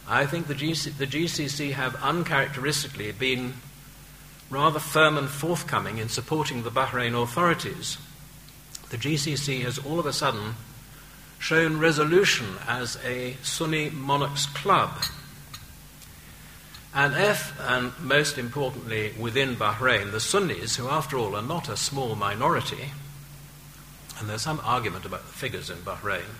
I 0.08 0.26
think 0.26 0.48
the, 0.48 0.54
GC, 0.54 0.98
the 0.98 1.08
GCC 1.08 1.72
have 1.72 1.96
uncharacteristically 2.04 3.12
been 3.14 3.54
rather 4.50 4.80
firm 4.80 5.18
and 5.18 5.30
forthcoming 5.30 5.98
in 5.98 6.10
supporting 6.10 6.64
the 6.64 6.70
Bahrain 6.70 7.20
authorities. 7.20 7.98
The 8.90 8.98
GCC 8.98 9.64
has 9.64 9.80
all 9.80 10.00
of 10.00 10.06
a 10.06 10.14
sudden 10.14 10.56
shown 11.40 11.80
resolution 11.80 12.46
as 12.68 12.98
a 13.04 13.38
Sunni 13.42 13.90
monarchs 13.90 14.46
club. 14.46 14.92
And 16.96 17.16
F, 17.16 17.60
and 17.60 17.92
most 18.00 18.38
importantly 18.38 19.14
within 19.20 19.56
Bahrain, 19.56 20.12
the 20.12 20.20
Sunnis, 20.20 20.76
who 20.76 20.88
after 20.88 21.18
all 21.18 21.36
are 21.36 21.42
not 21.42 21.68
a 21.68 21.76
small 21.76 22.16
minority, 22.16 22.92
and 24.20 24.30
there's 24.30 24.44
some 24.44 24.62
argument 24.64 25.06
about 25.06 25.26
the 25.26 25.34
figures 25.34 25.72
in 25.72 25.78
Bahrain, 25.78 26.36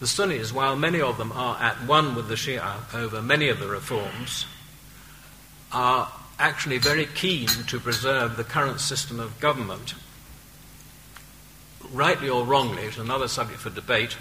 the 0.00 0.06
Sunnis, 0.06 0.52
while 0.52 0.76
many 0.76 1.00
of 1.00 1.16
them 1.16 1.32
are 1.32 1.56
at 1.62 1.86
one 1.86 2.14
with 2.14 2.28
the 2.28 2.34
Shia 2.34 2.94
over 2.94 3.22
many 3.22 3.48
of 3.48 3.60
the 3.60 3.68
reforms, 3.68 4.44
are 5.72 6.12
actually 6.38 6.78
very 6.78 7.06
keen 7.06 7.48
to 7.48 7.80
preserve 7.80 8.36
the 8.36 8.44
current 8.44 8.80
system 8.80 9.20
of 9.20 9.40
government. 9.40 9.94
Rightly 11.92 12.28
or 12.28 12.44
wrongly, 12.44 12.82
it's 12.82 12.98
another 12.98 13.28
subject 13.28 13.60
for 13.60 13.70
debate. 13.70 14.16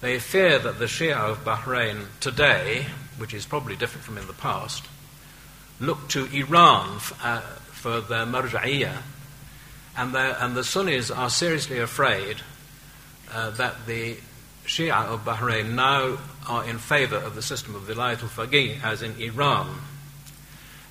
They 0.00 0.18
fear 0.18 0.58
that 0.58 0.78
the 0.78 0.84
Shia 0.84 1.16
of 1.16 1.44
Bahrain 1.44 2.06
today, 2.20 2.86
which 3.18 3.32
is 3.32 3.46
probably 3.46 3.76
different 3.76 4.04
from 4.04 4.18
in 4.18 4.26
the 4.26 4.32
past, 4.32 4.84
look 5.80 6.08
to 6.08 6.26
Iran 6.26 6.96
f- 6.96 7.18
uh, 7.22 7.40
for 7.40 8.00
their 8.00 8.26
marja'iyah, 8.26 8.98
and, 9.96 10.14
and 10.14 10.56
the 10.56 10.64
Sunnis 10.64 11.10
are 11.10 11.30
seriously 11.30 11.78
afraid 11.78 12.42
uh, 13.32 13.50
that 13.50 13.86
the 13.86 14.16
Shia 14.66 15.06
of 15.06 15.24
Bahrain 15.24 15.72
now 15.72 16.18
are 16.48 16.64
in 16.64 16.78
favor 16.78 17.16
of 17.16 17.34
the 17.34 17.42
system 17.42 17.74
of 17.74 17.82
Wilayat 17.82 18.22
al-Faqih, 18.22 18.82
as 18.84 19.02
in 19.02 19.18
Iran 19.20 19.78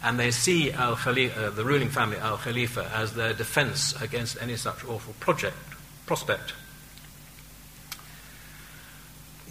and 0.05 0.19
they 0.19 0.29
see 0.29 0.71
Al 0.71 0.95
Khalifa, 0.95 1.47
uh, 1.47 1.49
the 1.49 1.65
ruling 1.65 1.89
family 1.89 2.17
Al 2.17 2.37
Khalifa 2.37 2.91
as 2.93 3.13
their 3.13 3.33
defense 3.33 3.99
against 3.99 4.39
any 4.39 4.55
such 4.55 4.85
awful 4.85 5.15
project, 5.19 5.57
prospect. 6.05 6.53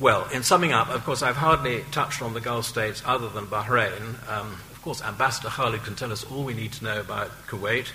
Well, 0.01 0.29
in 0.31 0.43
summing 0.43 0.73
up, 0.73 0.89
of 0.89 1.05
course, 1.05 1.23
I've 1.23 1.37
hardly 1.37 1.85
touched 1.93 2.21
on 2.21 2.35
the 2.35 2.41
Gulf 2.41 2.67
states 2.67 3.01
other 3.07 3.29
than 3.29 3.47
Bahrain. 3.47 4.29
Um, 4.29 4.59
of 4.73 4.81
course, 4.83 5.01
Ambassador 5.01 5.49
Khaled 5.49 5.85
can 5.85 5.95
tell 5.95 6.11
us 6.11 6.25
all 6.25 6.43
we 6.43 6.53
need 6.53 6.73
to 6.73 6.85
know 6.85 7.01
about 7.01 7.31
Kuwait. 7.47 7.87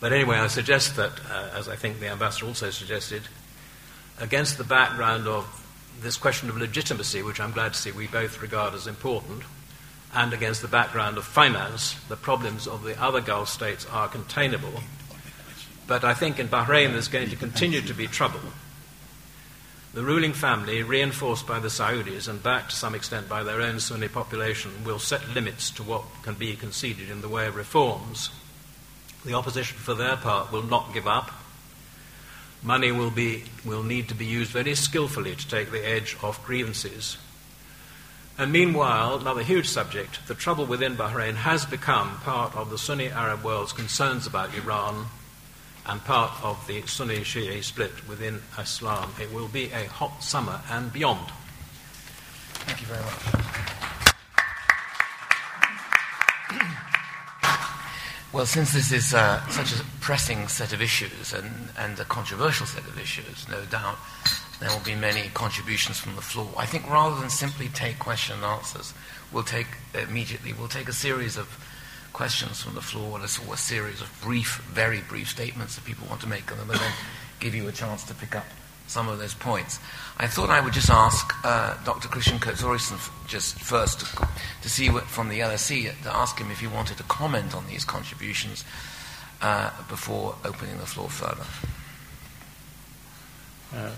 But 0.00 0.14
anyway, 0.14 0.38
I 0.38 0.46
suggest 0.46 0.96
that, 0.96 1.12
uh, 1.30 1.50
as 1.54 1.68
I 1.68 1.76
think 1.76 2.00
the 2.00 2.08
ambassador 2.08 2.46
also 2.46 2.70
suggested, 2.70 3.22
against 4.18 4.56
the 4.56 4.64
background 4.64 5.28
of 5.28 5.46
this 6.00 6.16
question 6.16 6.48
of 6.48 6.56
legitimacy, 6.56 7.22
which 7.22 7.38
I'm 7.38 7.52
glad 7.52 7.74
to 7.74 7.78
see 7.78 7.92
we 7.92 8.06
both 8.06 8.40
regard 8.40 8.72
as 8.72 8.86
important, 8.86 9.42
and 10.14 10.32
against 10.32 10.62
the 10.62 10.68
background 10.68 11.18
of 11.18 11.24
finance, 11.24 11.96
the 12.08 12.16
problems 12.16 12.66
of 12.66 12.82
the 12.82 13.00
other 13.00 13.20
Gulf 13.20 13.50
states 13.50 13.86
are 13.92 14.08
containable. 14.08 14.82
But 15.86 16.02
I 16.02 16.14
think 16.14 16.38
in 16.38 16.48
Bahrain 16.48 16.92
there's 16.92 17.08
going 17.08 17.28
to 17.28 17.36
continue 17.36 17.82
to 17.82 17.92
be 17.92 18.06
trouble. 18.06 18.40
The 19.92 20.02
ruling 20.04 20.32
family, 20.32 20.82
reinforced 20.82 21.46
by 21.46 21.58
the 21.58 21.68
Saudis 21.68 22.28
and 22.28 22.42
backed 22.42 22.70
to 22.70 22.76
some 22.76 22.94
extent 22.94 23.28
by 23.28 23.42
their 23.42 23.60
own 23.60 23.80
Sunni 23.80 24.08
population, 24.08 24.84
will 24.84 24.98
set 24.98 25.34
limits 25.34 25.70
to 25.72 25.82
what 25.82 26.04
can 26.22 26.34
be 26.34 26.54
conceded 26.54 27.10
in 27.10 27.20
the 27.20 27.28
way 27.28 27.46
of 27.46 27.56
reforms. 27.56 28.30
The 29.24 29.34
opposition, 29.34 29.78
for 29.78 29.94
their 29.94 30.16
part, 30.16 30.52
will 30.52 30.62
not 30.62 30.94
give 30.94 31.06
up. 31.06 31.30
Money 32.62 32.92
will, 32.92 33.10
be, 33.10 33.44
will 33.64 33.82
need 33.82 34.08
to 34.08 34.14
be 34.14 34.26
used 34.26 34.50
very 34.50 34.74
skillfully 34.74 35.34
to 35.34 35.48
take 35.48 35.70
the 35.70 35.86
edge 35.86 36.16
off 36.22 36.44
grievances 36.44 37.16
and 38.40 38.52
meanwhile, 38.52 39.18
another 39.18 39.42
huge 39.42 39.68
subject, 39.68 40.26
the 40.26 40.34
trouble 40.34 40.64
within 40.64 40.96
Bahrain 40.96 41.34
has 41.34 41.66
become 41.66 42.16
part 42.20 42.56
of 42.56 42.70
the 42.70 42.78
Sunni 42.78 43.08
Arab 43.08 43.44
world's 43.44 43.74
concerns 43.74 44.26
about 44.26 44.54
Iran 44.54 45.08
and 45.90 46.02
part 46.04 46.30
of 46.44 46.64
the 46.68 46.82
Sunni 46.86 47.18
Shia 47.18 47.64
split 47.64 47.90
within 48.08 48.40
Islam. 48.56 49.12
It 49.20 49.32
will 49.32 49.48
be 49.48 49.72
a 49.72 49.86
hot 49.86 50.22
summer 50.22 50.60
and 50.70 50.92
beyond. 50.92 51.32
Thank 52.64 52.80
you 52.80 52.86
very 52.86 53.02
much. 53.02 53.50
Well, 58.32 58.46
since 58.46 58.72
this 58.72 58.92
is 58.92 59.12
uh, 59.12 59.44
such 59.48 59.72
a 59.72 59.82
pressing 60.00 60.46
set 60.46 60.72
of 60.72 60.80
issues 60.80 61.32
and, 61.32 61.50
and 61.76 61.98
a 61.98 62.04
controversial 62.04 62.66
set 62.66 62.84
of 62.84 62.96
issues, 62.96 63.48
no 63.48 63.64
doubt, 63.64 63.98
there 64.60 64.70
will 64.70 64.84
be 64.84 64.94
many 64.94 65.30
contributions 65.34 65.98
from 65.98 66.14
the 66.14 66.22
floor. 66.22 66.48
I 66.56 66.66
think 66.66 66.88
rather 66.88 67.20
than 67.20 67.30
simply 67.30 67.66
take 67.66 67.98
question 67.98 68.36
and 68.36 68.44
answers, 68.44 68.94
we'll 69.32 69.42
take 69.42 69.66
immediately, 69.94 70.52
we'll 70.52 70.68
take 70.68 70.88
a 70.88 70.92
series 70.92 71.36
of 71.36 71.48
questions 72.12 72.62
from 72.62 72.74
the 72.74 72.80
floor, 72.80 73.18
or 73.18 73.24
a 73.24 73.56
series 73.56 74.00
of 74.00 74.20
brief, 74.22 74.58
very 74.72 75.00
brief 75.00 75.28
statements 75.28 75.74
that 75.76 75.84
people 75.84 76.06
want 76.08 76.20
to 76.22 76.28
make, 76.28 76.50
and 76.50 76.60
then 76.60 76.68
we'll 76.68 76.80
give 77.40 77.54
you 77.54 77.68
a 77.68 77.72
chance 77.72 78.04
to 78.04 78.14
pick 78.14 78.34
up 78.36 78.46
some 78.86 79.08
of 79.08 79.18
those 79.18 79.34
points. 79.34 79.78
I 80.18 80.26
thought 80.26 80.50
I 80.50 80.60
would 80.60 80.72
just 80.72 80.90
ask 80.90 81.32
uh, 81.44 81.76
Dr. 81.84 82.08
Kristian 82.08 82.40
Coates 82.40 82.62
Ulrichsen 82.62 82.98
just 83.28 83.58
first 83.58 84.00
to, 84.00 84.28
to 84.62 84.68
see 84.68 84.90
what, 84.90 85.04
from 85.04 85.28
the 85.28 85.38
LSE, 85.38 86.02
to 86.02 86.14
ask 86.14 86.38
him 86.38 86.50
if 86.50 86.60
he 86.60 86.66
wanted 86.66 86.96
to 86.96 87.04
comment 87.04 87.54
on 87.54 87.66
these 87.68 87.84
contributions 87.84 88.64
uh, 89.40 89.70
before 89.88 90.34
opening 90.44 90.76
the 90.78 90.86
floor 90.86 91.08
further. 91.08 91.46
Uh, 93.72 93.90